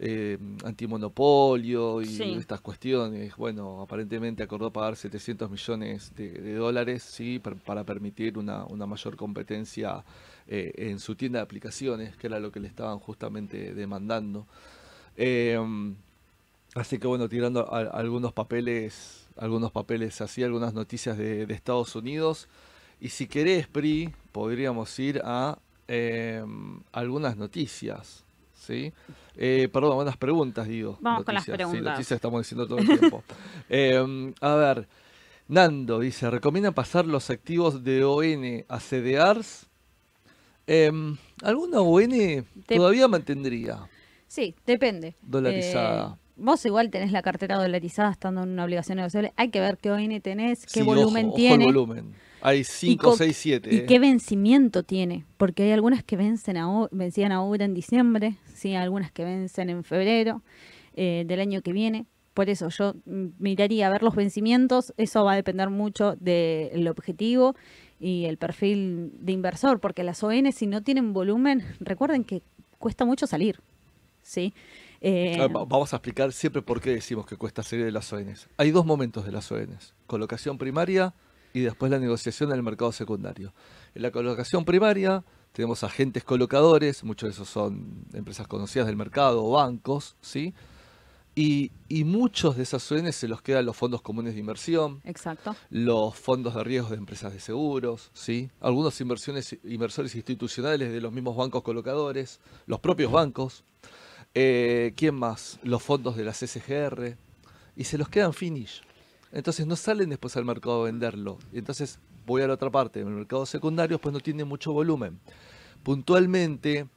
[0.00, 2.34] eh, antimonopolio y Sí.
[2.38, 3.34] estas cuestiones.
[3.36, 8.86] Bueno, aparentemente acordó pagar 700 millones de, de dólares sí per- para permitir una, una
[8.86, 10.04] mayor competencia
[10.46, 14.46] eh, en su tienda de aplicaciones, que era lo que le estaban justamente demandando.
[15.16, 15.58] Eh,
[16.74, 21.96] Así que bueno, tirando a- algunos papeles, algunos papeles así, algunas noticias de, de Estados
[21.96, 22.46] Unidos.
[23.00, 26.44] Y si querés, Pri, podríamos ir a eh,
[26.92, 28.22] algunas noticias,
[28.68, 28.92] ¿sí?
[29.36, 30.98] Eh, perdón, unas preguntas, digo.
[31.00, 31.92] Vamos con las noticias, sí, preguntas.
[31.94, 33.24] noticias estamos diciendo todo el tiempo.
[33.70, 34.88] Eh, a ver,
[35.48, 39.66] Nando dice, ¿recomiendan pasar los activos de ON a CDRs?
[40.66, 43.78] Em, ¿Alguna ON todavía mantendría?
[44.26, 45.14] Sí, depende.
[45.22, 46.14] Dolarizada.
[46.14, 49.32] Eh, vos igual tenés la cartera dolarizada estando en una obligación negociable.
[49.36, 51.64] Hay que ver qué ON tenés, qué Sí, volumen ojo, ojo tiene.
[51.64, 52.14] el volumen.
[52.40, 53.74] Hay 5, co- 6, 7.
[53.74, 55.24] y qué vencimiento tiene.
[55.36, 59.70] Porque hay algunas que vencen a, o- vencían ahora en diciembre, sí, algunas que vencen
[59.70, 60.42] en febrero
[60.94, 62.06] eh, del año que viene.
[62.34, 62.94] Por eso yo
[63.38, 64.92] miraría a ver los vencimientos.
[64.96, 67.56] Eso va a depender mucho del objetivo
[67.98, 69.80] y el perfil de inversor.
[69.80, 72.42] Porque las ON, si no tienen volumen, recuerden que
[72.78, 73.58] cuesta mucho salir.
[74.22, 74.52] ¿sí?
[75.00, 78.12] Eh, Ah, va- Vamos a explicar siempre por qué decimos que cuesta salir de las
[78.12, 78.48] ONs.
[78.56, 79.94] Hay dos momentos de las ONs.
[80.06, 81.14] Colocación primaria
[81.52, 83.52] y después la negociación en el mercado secundario.
[83.94, 89.44] En la colocación primaria tenemos agentes colocadores, muchos de esos son empresas conocidas del mercado
[89.44, 90.54] o bancos, ¿sí?
[91.34, 95.54] Y, y muchos de esas ONs se los quedan los fondos comunes de inversión, Exacto.
[95.70, 98.50] los fondos de riesgo de empresas de seguros, ¿sí?
[98.60, 103.62] algunos inversiones, inversores institucionales de los mismos bancos colocadores, los propios bancos,
[104.34, 105.60] eh, ¿quién más?
[105.62, 107.16] Los fondos de la CSGR,
[107.76, 108.82] y se los quedan finish.
[109.32, 111.38] Entonces no salen después al mercado a venderlo.
[111.52, 114.72] Y entonces voy a la otra parte, en el mercado secundario, pues no tiene mucho
[114.72, 115.18] volumen.
[115.82, 116.88] Puntualmente,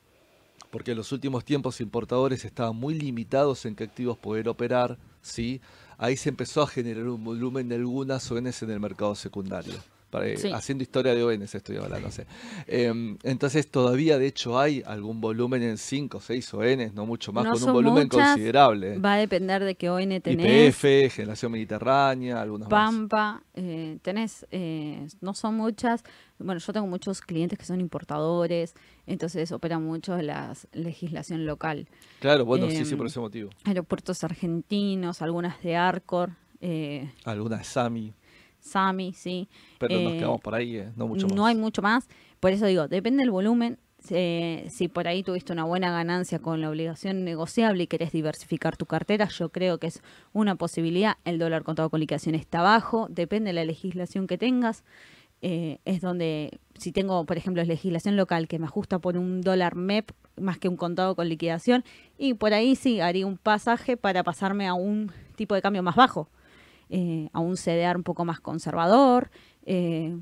[0.72, 5.62] porque en los últimos tiempos importadores estaban muy limitados en qué activos poder operar, ¿sí?
[6.02, 9.76] ahí se empezó a generar un volumen de algunas ONs en el mercado secundario.
[10.12, 10.52] Para- eh, Sí.
[10.52, 12.28] Haciendo historia de ONs estoy hablando, no sé.
[12.68, 17.32] Em, entonces todavía de hecho hay algún volumen en 5 o 6 ONs, no mucho
[17.34, 19.00] más, No con un volumen muchas, considerable.
[19.00, 20.76] Va a depender de qué ON tenés.
[20.84, 22.90] IPF, Generación Mediterránea, algunas más.
[22.92, 26.04] Pampa, eh, tenés, eh, no son muchas.
[26.38, 28.74] Bueno, yo tengo muchos clientes que son importadores,
[29.08, 31.88] entonces operan mucho la legislación local.
[32.20, 33.50] Claro, bueno, sí, sí, Em, por ese motivo.
[33.64, 36.32] Aeropuertos argentinos, algunas de Arcor,
[36.62, 38.14] eh, Algunas SAMI,
[38.62, 39.50] Sami, sí.
[39.80, 41.36] pero nos Eh, quedamos por ahí, eh, no mucho más.
[41.36, 42.08] No hay mucho más.
[42.40, 43.78] Por eso digo, depende del volumen.
[44.10, 48.76] eh, si por ahí tuviste una buena ganancia con la obligación negociable y querés diversificar
[48.76, 50.02] tu cartera, yo creo que es
[50.34, 51.18] una posibilidad.
[51.24, 54.84] El dólar contado con liquidación está bajo, depende de la legislación que tengas.
[55.44, 59.76] Eh, es donde, si tengo, por ejemplo, legislación local que me ajusta por un dólar
[59.76, 61.84] MEP más que un contado con liquidación,
[62.18, 65.96] y por ahí sí haría un pasaje para pasarme a un tipo de cambio más
[65.96, 66.28] bajo
[66.92, 69.32] eh, a un CDR un poco más conservador,
[69.66, 70.16] eh,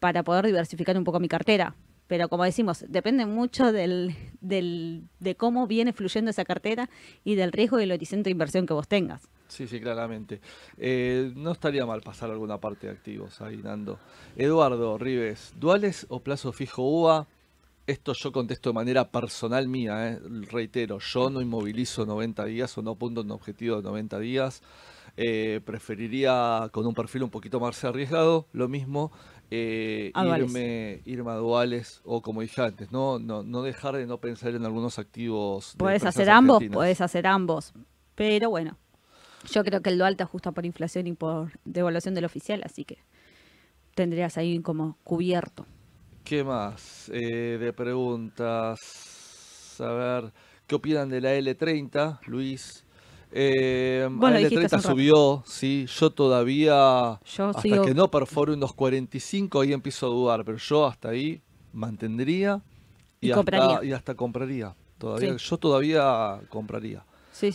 [0.00, 1.74] para poder diversificar un poco mi cartera.
[2.06, 6.90] Pero como decimos, depende mucho del, de cómo viene fluyendo esa cartera
[7.24, 9.28] y del riesgo y el horizonte de inversión que vos tengas.
[9.48, 10.40] Sí, sí, claramente.
[10.76, 13.98] Eh, no estaría mal pasar alguna parte de activos ahí, Nando.
[14.36, 17.28] Eduardo Rives, ¿duales o plazo fijo UVA?
[17.86, 22.92] Esto yo contesto de manera personal mía, reitero, yo no inmovilizo 90 días o no
[22.92, 24.62] apunto un objetivo de 90 días.
[25.16, 29.12] Eh, preferiría con un perfil un poquito más arriesgado, lo mismo,
[29.50, 33.18] eh, irme, irme a duales o como dije antes, ¿no?
[33.18, 35.74] No, no dejar de no pensar en algunos activos.
[35.76, 37.72] Puedes hacer ambos, puedes hacer ambos,
[38.14, 38.78] pero bueno,
[39.50, 42.84] yo creo que el dual te ajusta por inflación y por devaluación del oficial, así
[42.84, 42.98] que
[43.94, 45.66] tendrías ahí como cubierto.
[46.24, 48.78] ¿Qué más eh, de preguntas?
[49.80, 50.32] A ver,
[50.66, 52.84] ¿qué opinan de la L30, Luis?
[53.32, 60.06] Eh, la L30 subió, sí, yo todavía, hasta que no perfore unos 45, ahí empiezo
[60.06, 61.40] a dudar, pero yo hasta ahí
[61.72, 62.60] mantendría
[63.20, 64.74] y, hasta, y hasta compraría.
[64.98, 67.04] Todavía, Yo todavía compraría.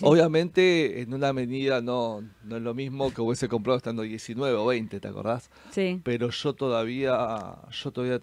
[0.01, 4.65] Obviamente, en una medida no, no es lo mismo que hubiese comprado estando 19 o
[4.65, 5.51] 20, ¿te acordás?
[5.69, 6.01] Sí.
[6.03, 8.19] Pero yo todavía, yo todavía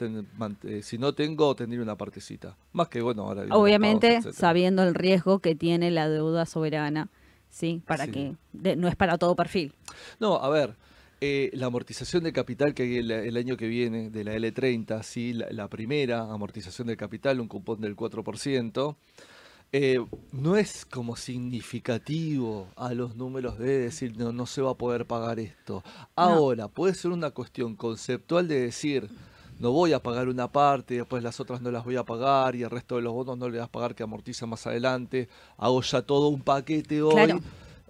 [0.65, 2.57] eh, si no tengo, tendría una partecita.
[2.73, 3.45] Más que, bueno, ahora...
[3.51, 7.09] Obviamente, sabiendo el riesgo que tiene la deuda soberana,
[7.53, 7.81] ¿sí?
[7.87, 8.35] Para que,
[8.77, 9.73] no es para todo perfil.
[10.19, 10.75] No, a ver,
[11.21, 15.35] eh, la amortización de capital que hay el, año que viene de la L30, sí,
[15.35, 18.97] la, la, primera amortización de capital, un cupón del 4%,
[19.75, 24.75] eh, no es como significativo a los números de decir no, no se va a
[24.75, 25.83] poder pagar esto.
[26.15, 29.09] Ahora, puede ser una cuestión conceptual de decir
[29.63, 32.65] no voy a pagar una parte, después las otras no las voy a pagar y
[32.65, 35.29] el resto de los bonos no le vas a pagar que amortiza más adelante.
[35.57, 37.41] Hago ya todo un paquete hoy.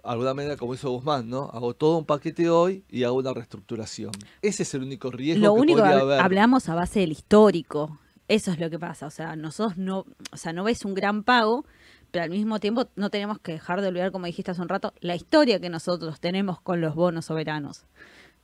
[0.03, 1.49] Alguna manera, como hizo Guzmán, ¿no?
[1.51, 4.11] Hago todo un paquete hoy y hago una reestructuración.
[4.43, 6.19] Ese es el único riesgo Lo que único podría haber.
[6.19, 7.97] hablamos a base del histórico.
[8.27, 11.23] Eso es lo que pasa, o sea, nosotros no, o sea, no ves un gran
[11.23, 11.65] pago,
[12.11, 14.93] pero al mismo tiempo no tenemos que dejar de olvidar, como dijiste hace un rato,
[14.99, 17.87] la historia que nosotros tenemos con los bonos soberanos.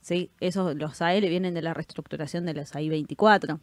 [0.00, 0.30] ¿Sí?
[0.40, 3.60] Esos, los AL vienen de la reestructuración de los AI 24,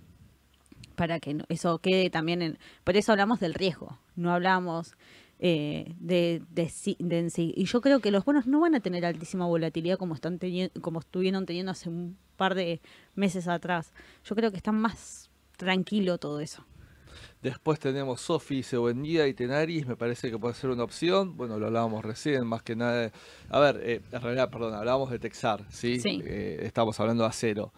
[0.96, 2.60] para que eso quede también en...
[2.84, 4.96] Por eso hablamos del riesgo, no hablamos
[5.40, 7.54] eh, de, de, en sí.
[7.56, 10.40] Y yo creo que los bonos no van a tener altísima volatilidad como, están
[10.82, 12.82] como estuvieron teniendo hace un par de
[13.16, 13.94] meses atrás.
[14.24, 16.66] Yo creo que están más tranquilo todo eso.
[17.42, 18.64] Después tenemos Sofi,
[18.96, 21.38] día y Tenaris, me parece que puede ser una opción.
[21.38, 23.12] Bueno, lo hablábamos recién, más que nada.
[23.50, 26.02] A ver, eh, en realidad, perdón, hablábamos de Texar, ¿sí?
[26.06, 27.74] Eh, estamos hablando de acero.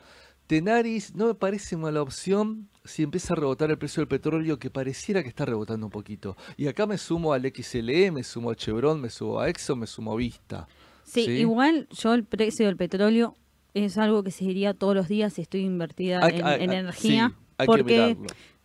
[0.47, 4.69] Tenaris no me parece mala opción si empieza a rebotar el precio del petróleo, que
[4.69, 6.37] pareciera que está rebotando un poquito.
[6.57, 9.87] Y acá me sumo al XLE, me sumo a Chevron, me sumo a Exxon, me
[9.87, 10.67] sumo a Vista.
[11.03, 13.35] Sí, igual yo el precio del petróleo
[13.73, 17.33] es algo que seguiría todos los días si estoy invertida en, energía
[17.65, 18.17] porque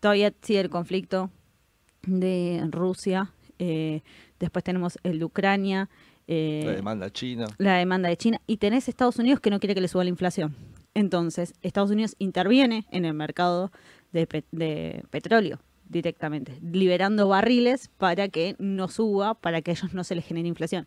[0.04, 1.30] todavía sigue el conflicto
[2.02, 4.02] de Rusia, eh,
[4.38, 5.88] después tenemos el de Ucrania.
[6.26, 7.46] Eh, la demanda china.
[7.56, 8.38] La demanda de China.
[8.46, 10.54] Y tenés Estados Unidos que no quiere que le suba la inflación.
[10.92, 13.72] Entonces, Estados Unidos interviene en el mercado
[14.12, 14.26] de,
[15.08, 20.26] petróleo directamente, liberando barriles para que no suba, para que a ellos no se les
[20.26, 20.86] genere inflación.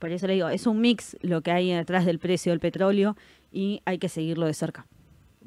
[0.00, 3.16] Por eso le digo, es un mix lo que hay detrás del precio del petróleo
[3.52, 4.88] y hay que seguirlo de cerca.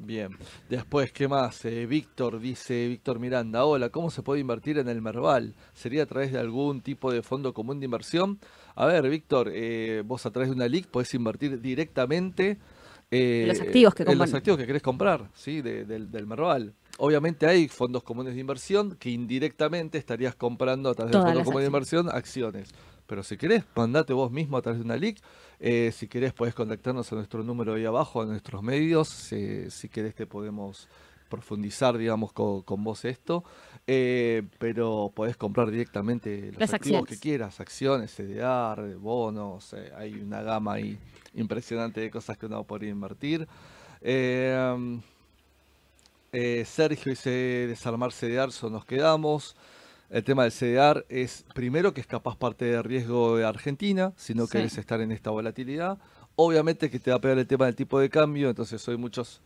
[0.02, 0.30] Bien,
[0.70, 1.66] después, ¿qué más?
[1.66, 5.56] Eh, Víctor dice, Víctor Miranda, hola, ¿cómo se puede invertir en el Merval?
[5.74, 8.40] ¿Sería a través de algún tipo de fondo común de inversión?
[8.76, 12.58] A ver, Víctor, eh, vos a través de una LIC podés invertir directamente
[13.12, 15.62] eh, los activos que en los activos que querés comprar, ¿sí?
[15.62, 16.74] del Merval.
[16.98, 21.62] Obviamente hay fondos comunes de inversión que indirectamente estarías comprando a través del fondo común
[21.62, 22.70] de inversión acciones.
[23.10, 25.20] Pero si querés, mandate vos mismo a través de una LIC.
[25.60, 29.08] Eh, si querés, podés contactarnos a nuestro número ahí abajo, a nuestros medios.
[29.10, 30.88] si querés, te podemos
[31.28, 33.44] profundizar, digamos, con, vos esto.
[33.88, 39.74] Eh, pero podés comprar directamente los activos que quieras, acciones, CDR, bonos.
[39.74, 41.00] Eh, hay una gama ahí
[41.34, 43.48] impresionante de cosas que uno podría invertir.
[46.32, 47.32] Sergio dice
[47.68, 49.56] desarmar CDR, so nos quedamos.
[50.10, 54.34] El tema del CDR es, primero, que es capaz parte de riesgo de Argentina, si
[54.34, 56.00] no querés estar en esta volatilidad.
[56.36, 59.42] Obviamente que te va a pegar el tema del tipo de cambio, entonces hoy muchos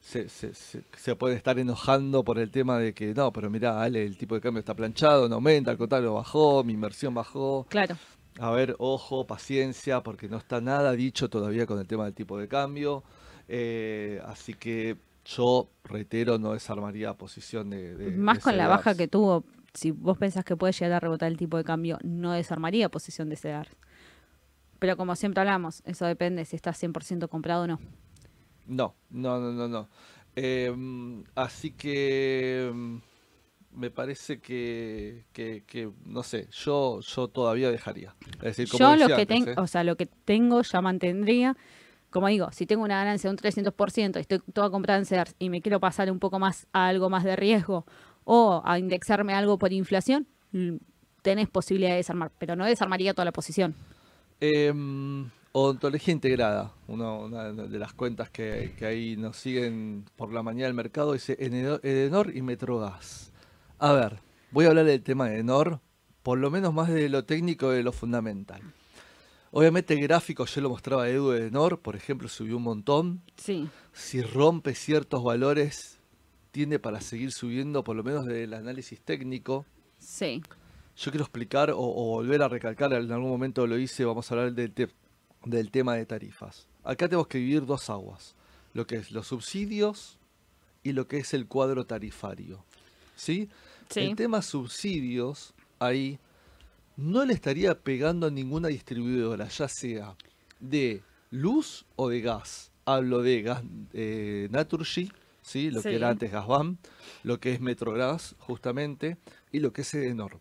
[0.00, 4.04] se, se, se, pueden estar enojando por el tema de que, no, pero mira, Ale,
[4.04, 7.66] el tipo de cambio está planchado, no aumenta, al contrario, bajó, mi inversión bajó.
[7.68, 7.96] Claro.
[8.38, 12.38] A ver, ojo, paciencia, porque no está nada dicho todavía con el tema del tipo
[12.38, 13.02] de cambio.
[13.48, 18.14] Eh, así que yo, reitero, no desarmaría posición de...
[18.16, 19.44] Más con la baja que tuvo
[19.76, 23.28] si vos pensás que puede llegar a rebotar el tipo de cambio, no desarmaría posición
[23.28, 23.68] de CEDAR.
[24.78, 27.80] Pero como siempre hablamos, eso depende si estás 100% comprado o no.
[28.66, 29.88] No, no, no, no, no.
[30.34, 33.00] Em, así que em,
[33.72, 38.14] me parece que, que, que, no sé, yo, yo todavía dejaría.
[38.38, 39.54] Es decir, como Yo lo que tengo, ¿eh?
[39.56, 41.56] o sea, lo que tengo ya mantendría.
[42.10, 45.34] Como digo, si tengo una ganancia de un 300% y estoy toda comprada en CERS
[45.38, 47.84] y me quiero pasar un poco más a algo más de riesgo
[48.26, 50.76] o a indexarme algo por inflación, mm,
[51.22, 53.74] tenés posibilidad de desarmar, pero no desarmaría toda la posición.
[54.40, 60.66] Em, odontología integrada, una de las cuentas que, que ahí nos siguen por la mañana
[60.66, 63.32] del mercado, dice Edenor y Metrogas.
[63.78, 64.18] A ver,
[64.50, 65.80] voy a hablar del tema de Edenor,
[66.22, 68.60] por lo menos más de lo técnico y de lo fundamental.
[69.52, 73.22] Obviamente el gráfico, yo lo mostraba Edu de Edenor, por ejemplo, subió un montón.
[73.36, 75.95] Sí, Si rompe ciertos valores,
[76.56, 79.66] tiende para seguir subiendo, por lo menos del análisis técnico.
[79.98, 80.42] sí,
[80.96, 84.34] Yo quiero explicar o, o volver a recalcar, en algún momento lo hice, vamos a
[84.34, 84.88] hablar del, te-
[85.44, 86.66] del tema de tarifas.
[86.82, 88.34] Acá tenemos que dividir dos aguas,
[88.72, 90.16] lo que es los subsidios
[90.82, 92.64] y lo que es el cuadro tarifario.
[93.16, 93.50] ¿Sí?
[93.90, 94.00] sí.
[94.00, 96.18] El tema subsidios, ahí,
[96.96, 100.16] no le estaría pegando a ninguna distribuidora, ya sea
[100.58, 102.70] de luz o de gas.
[102.86, 105.10] Hablo de gas eh, Naturgy,
[105.46, 105.70] ¿sí?
[105.70, 105.90] lo Sí.
[105.90, 106.76] que era antes Gasbam,
[107.22, 109.16] lo que es Metrogas, justamente,
[109.52, 110.40] y lo que es Edenor.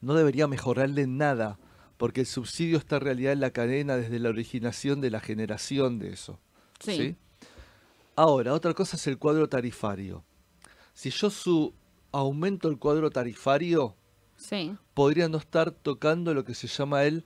[0.00, 1.58] No debería mejorarle nada,
[1.96, 5.98] porque el subsidio está en realidad en la cadena desde la originación de la generación
[5.98, 6.38] de eso.
[6.80, 7.16] Sí.
[8.16, 10.24] Ahora, otra cosa es el cuadro tarifario.
[10.94, 11.72] Si yo su
[12.10, 13.94] aumento el cuadro tarifario,
[14.36, 14.74] sí.
[14.94, 17.24] podría no estar tocando lo que se llama el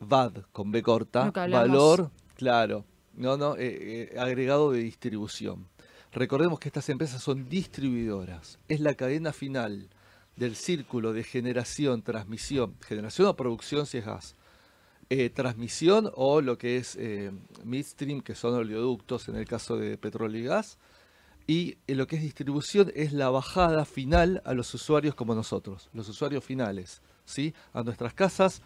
[0.00, 2.84] VAD, con B corta, valor, claro,
[3.14, 5.68] no, no, eh, eh, agregado de distribución.
[6.12, 9.88] Recordemos que estas empresas son distribuidoras, es la cadena final
[10.36, 14.36] del círculo de generación, transmisión, generación o producción si es gas,
[15.08, 17.32] eh, transmisión o lo que es eh,
[17.64, 20.78] midstream, que son oleoductos en el caso de petróleo y gas,
[21.46, 25.88] y eh, lo que es distribución es la bajada final a los usuarios como nosotros,
[25.94, 27.54] los usuarios finales, ¿sí?
[27.72, 28.60] A nuestras casas,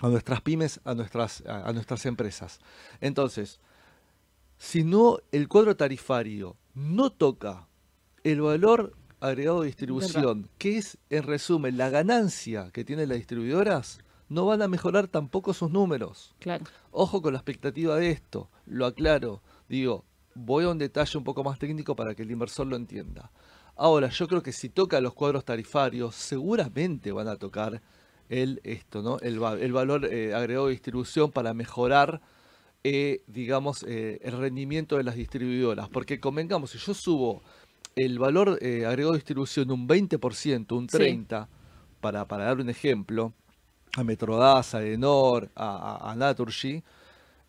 [0.00, 2.58] a nuestras pymes, a nuestras, a, a nuestras empresas.
[3.00, 3.60] Entonces,
[4.58, 7.68] si no el cuadro tarifario no toca
[8.24, 13.98] el valor agregado de distribución, que es en resumen la ganancia que tienen las distribuidoras,
[14.28, 16.34] no van a mejorar tampoco sus números.
[16.38, 16.64] Claro.
[16.90, 20.04] Ojo con la expectativa de esto, lo aclaro, digo,
[20.34, 23.30] voy a un detalle un poco más técnico para que el inversor lo entienda.
[23.74, 27.80] Ahora, yo creo que si toca los cuadros tarifarios, seguramente van a tocar
[28.28, 29.18] el esto, ¿no?
[29.20, 32.20] El, va- el valor eh, agregado de distribución para mejorar,
[32.84, 35.88] eh, digamos, eh, el rendimiento de las distribuidoras.
[35.88, 37.42] Porque convengamos, si yo subo
[37.96, 40.96] el valor eh, agregado de distribución un 20%, un Sí.
[40.98, 41.48] 30%,
[42.00, 43.32] para, para dar un ejemplo,
[43.96, 46.82] a Metrogas, a Enor, a, a, a Naturgy,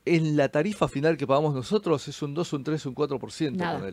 [0.06, 3.92] en la tarifa final que pagamos nosotros es un 2, un 3, un 4%, Nada.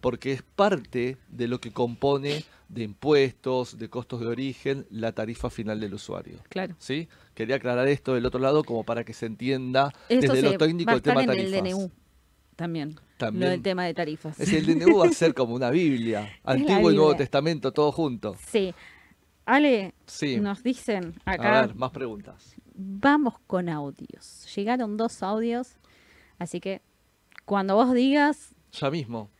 [0.00, 5.50] porque es parte de lo que compone de impuestos, de costos de origen, la tarifa
[5.50, 6.38] final del usuario.
[6.48, 6.76] Claro.
[6.78, 7.08] ¿Sí?
[7.36, 10.58] Quería aclarar esto del otro lado como para que se entienda Esto desde se lo
[10.58, 11.52] técnico a el tema en tarifas.
[11.52, 11.90] el DNU
[12.56, 12.98] también.
[13.18, 13.44] También.
[13.44, 14.40] Lo del tema de tarifas.
[14.40, 17.14] Es el DNU va a ser como una Biblia, Antiguo y Nuevo.
[17.14, 18.34] Testamento, todo junto.
[18.48, 18.74] Sí.
[19.44, 20.40] Ale, Sí.
[20.40, 22.56] nos dicen A acá, ver, más preguntas.
[22.74, 24.48] vamos con audios.
[24.56, 25.76] Llegaron dos audios,
[26.38, 26.80] así que
[27.44, 29.30] cuando vos digas, Ya mismo.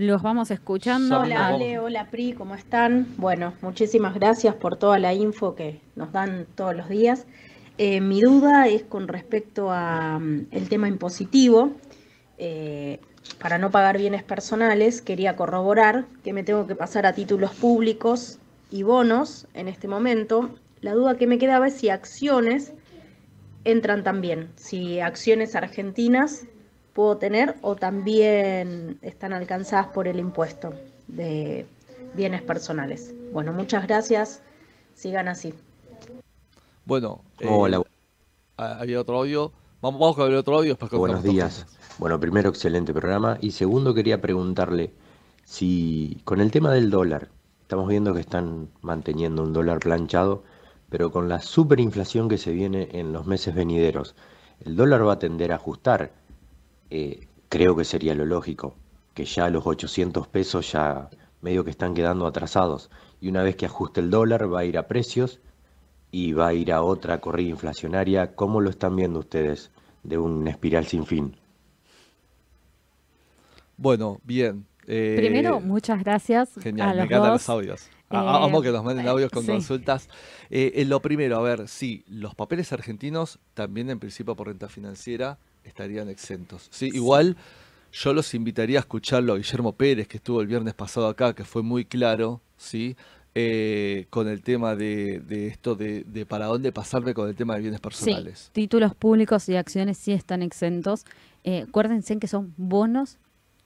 [0.00, 1.20] Los vamos escuchando.
[1.20, 1.48] Hola.
[1.48, 3.06] Ale, hola Pri, ¿cómo están?
[3.18, 7.26] Bueno, muchísimas gracias por toda la info que nos dan todos los días.
[7.76, 11.72] Eh, mi duda es con respecto a mm, el tema impositivo.
[12.38, 12.98] Eh,
[13.38, 18.38] para no pagar bienes personales, quería corroborar que me tengo que pasar a títulos públicos
[18.70, 20.54] y bonos en este momento.
[20.80, 22.72] La duda que me quedaba es si acciones
[23.64, 26.46] entran también, si acciones argentinas
[26.92, 30.72] puedo tener o también están alcanzadas por el impuesto
[31.08, 31.66] de
[32.14, 33.14] bienes personales.
[33.32, 34.42] Bueno, muchas gracias.
[34.94, 35.54] Sigan así.
[36.84, 37.82] Bueno, eh, Hola,
[38.56, 39.52] ah, había otro audio.
[39.80, 40.74] Vamos, vamos con el otro audio.
[40.74, 41.66] Después buenos días.
[41.98, 43.38] Bueno, primero, excelente programa.
[43.40, 44.92] Y segundo, quería preguntarle
[45.44, 47.28] si con el tema del dólar,
[47.62, 50.44] estamos viendo que están manteniendo un dólar planchado,
[50.88, 54.14] pero con la superinflación que se viene en los meses venideros,
[54.64, 56.12] el dólar va a tender a ajustar.
[56.90, 58.74] Eh, creo que sería lo lógico,
[59.14, 61.10] que ya los 800 pesos ya
[61.42, 62.90] medio que están quedando atrasados.
[63.20, 65.40] Y una vez que ajuste el dólar, va a ir a precios
[66.12, 68.34] y va a ir a otra corrida inflacionaria.
[68.36, 69.72] ¿Cómo lo están viendo ustedes
[70.04, 71.36] de una espiral sin fin?
[73.76, 74.66] Bueno, bien.
[74.86, 77.42] eh, Primero, muchas gracias Genial, a me los encantan dos.
[77.42, 77.92] los audios.
[78.10, 79.52] A- Eh, Amo que nos manden audios con sí.
[79.52, 80.08] consultas.
[80.50, 84.68] Eh, eh, lo primero, a ver, sí, los papeles argentinos también en principio por renta
[84.68, 86.68] financiera estarían exentos.
[86.70, 87.36] Sí, igual
[87.92, 91.44] yo los invitaría a escucharlo a Guillermo Pérez, que estuvo el viernes pasado acá, que
[91.44, 92.96] fue muy claro, ¿sí?
[93.34, 97.54] Eh, con el tema de, de esto de, de, para dónde pasarme con el tema
[97.54, 98.46] de bienes personales.
[98.46, 101.04] Sí, títulos públicos y acciones sí están exentos.
[101.44, 103.18] Eh, acuérdense que son bonos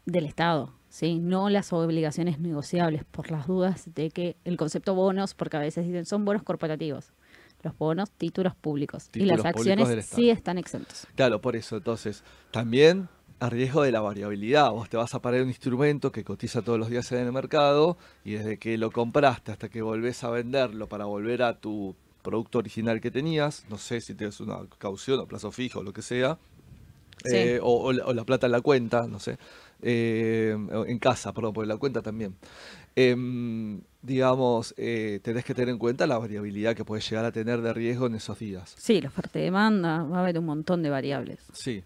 [0.04, 1.18] del Estado, ¿sí?
[1.18, 5.86] no las obligaciones negociables, por las dudas de que el concepto bonos, porque a veces
[5.86, 7.12] dicen son bonos corporativos.
[7.64, 9.08] Los bonos, títulos públicos.
[9.14, 11.06] y las acciones sí están exentos.
[11.16, 11.78] Claro, por eso.
[11.78, 13.08] Entonces, también
[13.40, 14.70] a riesgo de la variabilidad.
[14.70, 17.96] Vos te vas a parar un instrumento que cotiza todos los días en el mercado
[18.24, 22.58] y desde que lo compraste hasta que volvés a venderlo para volver a tu producto
[22.58, 26.00] original que tenías, no sé si tienes una caución o plazo fijo o lo que
[26.00, 26.38] sea,
[27.24, 29.36] eh, o, la plata en la cuenta, no sé,
[29.82, 30.56] eh,
[30.86, 32.34] en casa, perdón, por la cuenta también.
[32.96, 37.60] Em, digamos, eh, tenés que tener en cuenta la variabilidad que puedes llegar a tener
[37.60, 38.74] de riesgo en esos días.
[38.78, 41.40] Sí, la oferta de demanda, va a haber un montón de variables.
[41.52, 41.82] Sí.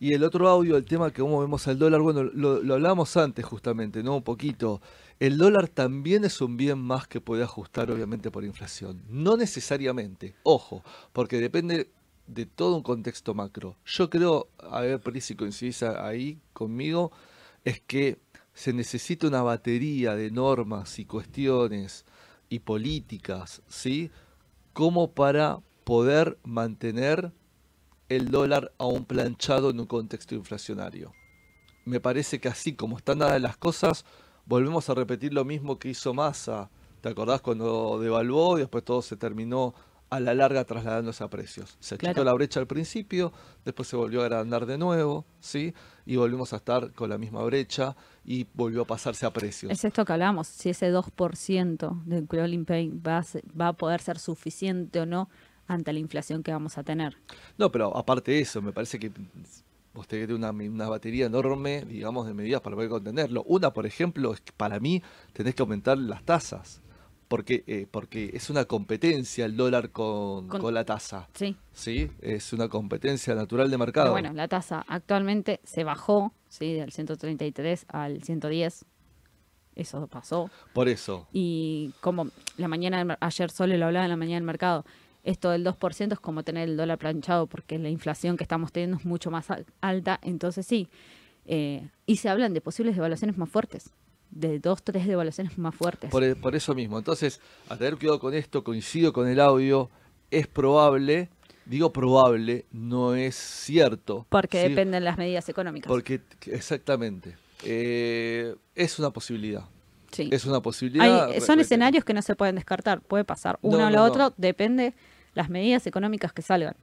[0.00, 3.16] Y el otro audio, el tema que cómo vemos al dólar, bueno, lo, lo hablamos
[3.16, 4.16] antes justamente, ¿no?
[4.16, 4.80] Un poquito.
[5.18, 9.02] El dólar también es un bien más que puede ajustar, obviamente, por inflación.
[9.08, 11.90] No necesariamente, ojo, porque depende
[12.28, 13.76] de todo un contexto macro.
[13.84, 17.10] Yo creo, a ver, si coincidís ahí conmigo,
[17.64, 18.18] es que
[18.58, 22.04] se necesita una batería de normas y cuestiones
[22.48, 24.10] y políticas, ¿sí?
[24.72, 27.30] Como para poder mantener
[28.08, 31.12] el dólar a un planchado en un contexto inflacionario.
[31.84, 34.04] Me parece que así como están dadas las cosas,
[34.44, 36.68] volvemos a repetir lo mismo que hizo Massa.
[37.00, 39.72] ¿Te acordás cuando devaluó y después todo se terminó
[40.10, 41.76] a la larga trasladándose a precios?
[41.78, 43.32] Se achicó la brecha al principio,
[43.64, 45.74] después se volvió a agrandar de nuevo, ¿sí?
[46.06, 47.94] Y volvimos a estar con la misma brecha
[48.30, 49.72] y volvió a pasarse a precios.
[49.72, 53.24] Es esto que hablamos, si ese 2% del crawling pain va
[53.58, 55.30] va a poder ser suficiente o no
[55.66, 57.16] ante la inflación que vamos a tener.
[57.56, 59.10] No, pero aparte de eso, me parece que
[59.94, 63.44] vos tenés una, una batería enorme, digamos, de medidas para poder contenerlo.
[63.44, 65.02] Una, por ejemplo, es que para mí
[65.32, 66.82] tenés que aumentar las tasas.
[67.28, 71.28] Porque, eh, porque es una competencia el dólar con, con, la tasa.
[71.34, 71.56] Sí.
[71.72, 74.12] Sí, es una competencia natural de mercado.
[74.12, 76.72] bueno, la tasa actualmente se bajó, ¿sí?
[76.72, 78.84] Del 133 al 110.
[79.76, 80.50] Eso pasó.
[80.72, 81.28] Por eso.
[81.32, 84.84] Y como la mañana, ayer solo lo hablaba en la mañana del mercado,
[85.22, 88.96] esto del 2% es como tener el dólar planchado porque la inflación que estamos teniendo
[88.96, 89.48] es mucho más
[89.80, 90.88] alta, entonces sí.
[91.44, 93.90] Eh, y se hablan de posibles devaluaciones más fuertes,
[94.30, 96.10] de dos, tres devaluaciones más fuertes.
[96.10, 99.90] Por, por eso mismo, entonces, a tener cuidado con esto, coincido con el audio,
[100.30, 101.30] es probable,
[101.64, 104.26] digo probable, no es cierto.
[104.28, 105.88] Porque dependen las medidas económicas.
[105.88, 109.64] Porque, exactamente, eh, es una posibilidad.
[110.10, 110.28] Sí.
[110.32, 111.38] Es una posibilidad.
[111.40, 113.02] son escenarios que no se pueden descartar.
[113.02, 114.94] Puede pasar uno o lo otro, depende
[115.34, 116.74] las medidas económicas que salgan.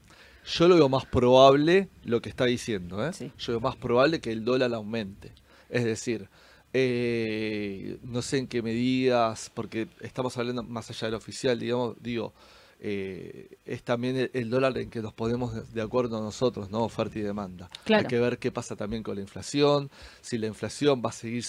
[0.46, 3.06] Yo lo veo más probable lo que está diciendo.
[3.06, 3.12] ¿eh?
[3.38, 5.34] Yo veo más probable que el dólar aumente.
[5.70, 6.30] Es decir,
[6.78, 12.34] eh, no sé en qué medidas, porque estamos hablando más allá del oficial, digamos, digo,
[12.82, 16.84] eh, es también el, dólar en que nos ponemos de acuerdo nosotros, ¿no?
[16.84, 17.70] Oferta y demanda.
[17.86, 19.90] Hay que ver qué pasa también con la inflación,
[20.20, 21.46] si la inflación va a seguir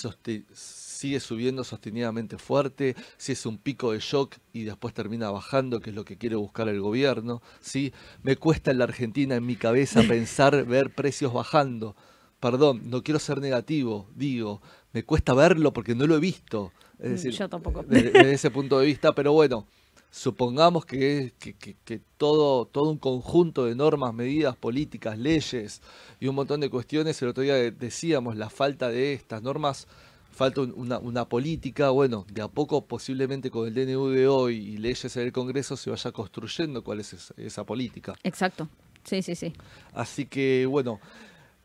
[0.55, 5.91] sigue subiendo sostenidamente fuerte, si es un pico de shock y después termina bajando, que
[5.91, 7.93] es lo que quiere buscar el gobierno, ¿sí?
[8.23, 11.97] Me cuesta en la Argentina, en mi cabeza, pensar ver precios bajando.
[12.39, 14.61] Perdón, no quiero ser negativo, digo,
[14.97, 16.73] me cuesta verlo porque no lo he visto.
[16.99, 17.83] Es mm, decir, Yo tampoco.
[17.83, 19.67] Desde, ese punto de vista, pero bueno,
[20.11, 25.83] supongamos que, que, todo, todo un conjunto de normas, medidas, políticas, leyes
[26.19, 29.87] y un montón de cuestiones, el otro día decíamos, la falta de estas normas
[30.31, 34.79] falta una, una, política, bueno, de a poco posiblemente con el DNU de hoy y
[34.79, 38.15] leyes en el Congreso se vaya construyendo cuál es esa, política.
[38.23, 38.67] Exacto,
[39.05, 39.53] sí, sí, sí.
[39.93, 41.01] Así que bueno,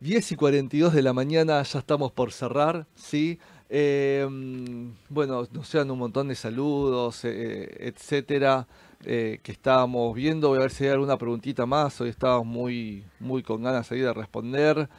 [0.01, 3.37] 10 y 42 de la mañana ya estamos por cerrar, ¿sí?
[3.69, 4.27] Eh,
[5.09, 8.65] bueno, nos sean un montón de saludos, eh, etcétera,
[9.05, 10.49] eh, que estábamos viendo.
[10.49, 12.01] Voy a ver si hay alguna preguntita más.
[12.01, 14.89] Hoy estábamos muy, muy con ganas ahí de responder.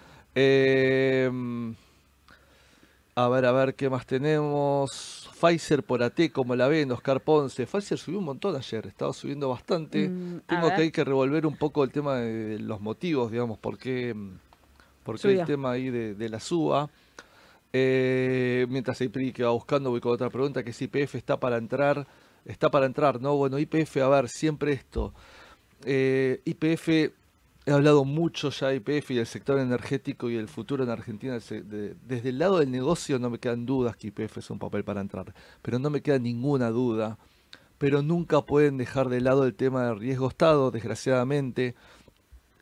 [3.15, 5.29] A ver, a ver, ¿qué más tenemos?
[5.39, 7.67] Pfizer por AT, como la ven, Oscar Ponce.
[7.67, 10.09] Pfizer subió un montón ayer, estaba subiendo bastante.
[10.09, 13.77] Mm, Tengo que, hay que revolver un poco el tema de los motivos, digamos, por
[13.77, 14.15] qué,
[15.03, 16.91] por qué el tema ahí de, la suba.
[17.73, 21.57] Eh, mientras IPRI que va buscando, voy con otra pregunta, que si IPF está para
[21.57, 22.07] entrar,
[22.45, 23.37] está para entrar, ¿no?
[23.37, 25.15] Bueno, IPF, a ver, siempre esto.
[25.85, 27.13] Eh, IPF
[27.65, 31.35] He hablado mucho ya de IPF y del sector energético y el futuro en Argentina.
[31.35, 35.01] desde el lado del negocio no me quedan dudas que IPF es un papel para
[35.01, 37.19] entrar, pero no me queda ninguna duda.
[37.79, 41.75] Pero nunca pueden dejar de lado el tema del riesgo Estado, desgraciadamente.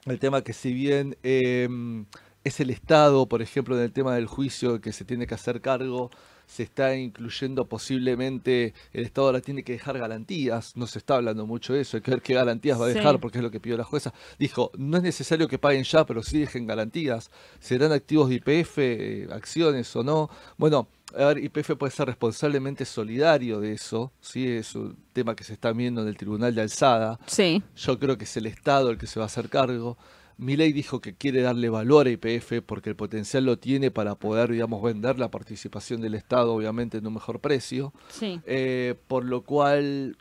[0.06, 2.06] El tema que si bien em,
[2.44, 5.60] es el Estado, por ejemplo, en el tema del juicio que se tiene que hacer
[5.60, 6.10] cargo,
[6.46, 11.46] se está incluyendo posiblemente, el Estado ahora tiene que dejar garantías, no se está hablando
[11.46, 13.18] mucho de eso, hay que ver qué garantías va a dejar, Sí.
[13.20, 14.12] porque es lo que pidió la jueza.
[14.38, 17.30] Dijo, no es necesario que paguen ya, pero sí dejen garantías.
[17.60, 20.28] ¿Serán activos de IPF, eh, acciones o no?
[20.56, 24.46] Bueno, a ver, IPF puede ser responsablemente solidario de eso, ¿sí?
[24.48, 27.18] Es un tema que se está viendo en el Tribunal de Alzada.
[27.26, 29.96] Sí, Yo creo que es el Estado el que se va a hacer cargo.
[30.40, 34.50] Milei dijo que quiere darle valor a IPF porque el potencial lo tiene para poder,
[34.50, 37.92] digamos, vender la participación del Estado, obviamente, en un mejor precio.
[38.08, 38.40] sí.
[38.46, 40.16] Eh, por lo cual,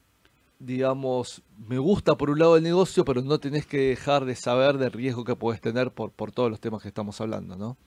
[0.60, 4.78] digamos, me gusta por un lado el negocio, pero no tenés que dejar de saber
[4.78, 7.78] del riesgo que puedes tener por, por todos los temas que estamos hablando, ¿no?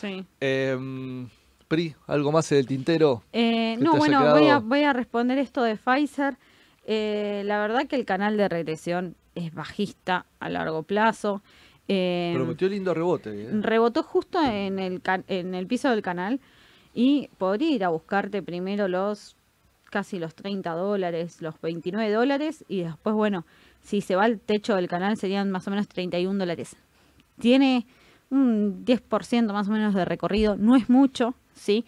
[0.00, 0.24] Sí.
[0.38, 1.28] Em,
[1.66, 3.22] Pri, ¿algo más en el tintero?
[3.32, 6.36] Eh, ¿Qué no, te bueno, voy a, voy a responder esto de Pfizer.
[6.84, 11.42] Eh, la verdad que el canal de regresión es bajista a largo plazo.
[11.92, 13.30] Eh, Prometió lindo rebote.
[13.30, 13.48] ¿eh?
[13.50, 16.38] rebotó justo en el, en el piso del canal
[16.94, 19.34] y podría ir a buscarte primero los
[19.90, 23.44] casi los 30 dólares, los 29 dólares y después, bueno,
[23.82, 26.76] si se va al techo del canal serían más o menos 31 dólares.
[27.40, 27.88] Tiene
[28.30, 31.84] un 10% más o menos de recorrido, no es mucho, ¿sí?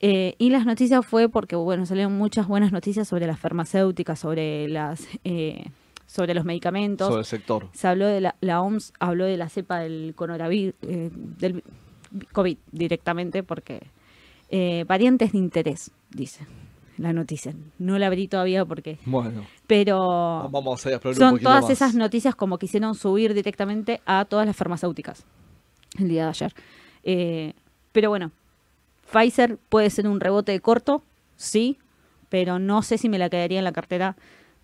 [0.00, 4.66] Eh, y las noticias fue porque, bueno, salieron muchas buenas noticias sobre las farmacéuticas, sobre
[4.68, 5.06] las...
[5.24, 5.66] eh,
[6.12, 7.08] sobre los medicamentos.
[7.08, 7.68] Sobre el sector.
[7.72, 11.64] Se habló de la, la OMS habló de la cepa del coronavirus, eh, del
[12.32, 13.80] COVID directamente, porque
[14.50, 16.46] eh, variantes de interés, dice
[16.98, 17.54] la noticia.
[17.78, 21.70] No la abrí todavía porque, Bueno, pero vamos a un son todas más.
[21.70, 25.24] esas noticias como quisieron subir directamente a todas las farmacéuticas
[25.98, 26.54] el día de ayer.
[27.04, 27.54] Eh,
[27.92, 28.32] pero bueno,
[29.10, 31.02] Pfizer puede ser un rebote corto,
[31.36, 31.78] sí,
[32.28, 34.14] pero no sé si me la quedaría en la cartera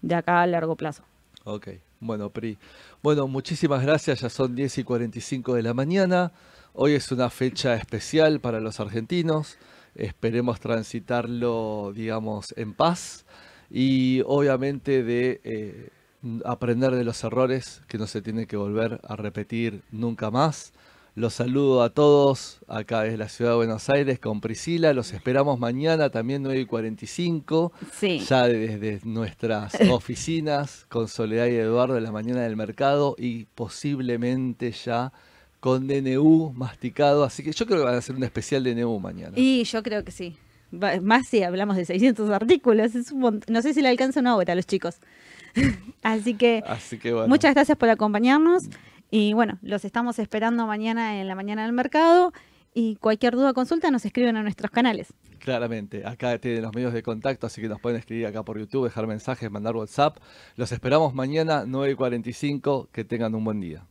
[0.03, 1.05] de acá a largo plazo.
[1.51, 1.69] Ok,
[2.01, 2.59] bueno, Pri.
[3.03, 6.31] Bueno, muchísimas gracias, ya son 10 y 45 de la mañana.
[6.75, 9.57] Hoy es una fecha especial para los argentinos.
[9.95, 13.25] Esperemos transitarlo, digamos, en paz
[13.71, 15.89] y obviamente de eh,
[16.45, 20.75] aprender de los errores que no se tiene que volver a repetir nunca más.
[21.19, 24.93] Los saludo a todos acá desde la ciudad de Buenos Aires con Priscila.
[24.93, 28.21] Los esperamos mañana también 9 y 45 Sí.
[28.21, 34.71] ya desde nuestras oficinas con Soledad y Eduardo en la mañana del mercado y posiblemente
[34.71, 35.13] ya
[35.59, 37.25] con DNU masticado.
[37.25, 39.33] Así que yo creo que van a hacer un especial DNU mañana.
[39.35, 40.37] Y yo creo que sí.
[41.03, 42.95] Más si hablamos de 600 artículos.
[42.95, 44.99] Es un mont- no sé si le alcanza una hora a los chicos.
[46.05, 47.27] Así que Así que bueno.
[47.27, 48.65] muchas gracias por acompañarnos.
[49.11, 52.33] Y bueno, los estamos esperando mañana en la mañana del mercado.
[52.75, 55.13] Y cualquier duda o consulta nos escriben a nuestros canales.
[55.39, 58.85] Claramente, acá tienen los medios de contacto, así que nos pueden escribir acá por YouTube,
[58.85, 60.19] dejar mensajes, mandar WhatsApp.
[60.57, 62.91] Los esperamos mañana 9 y 45.
[62.93, 63.87] Que tengan un buen día.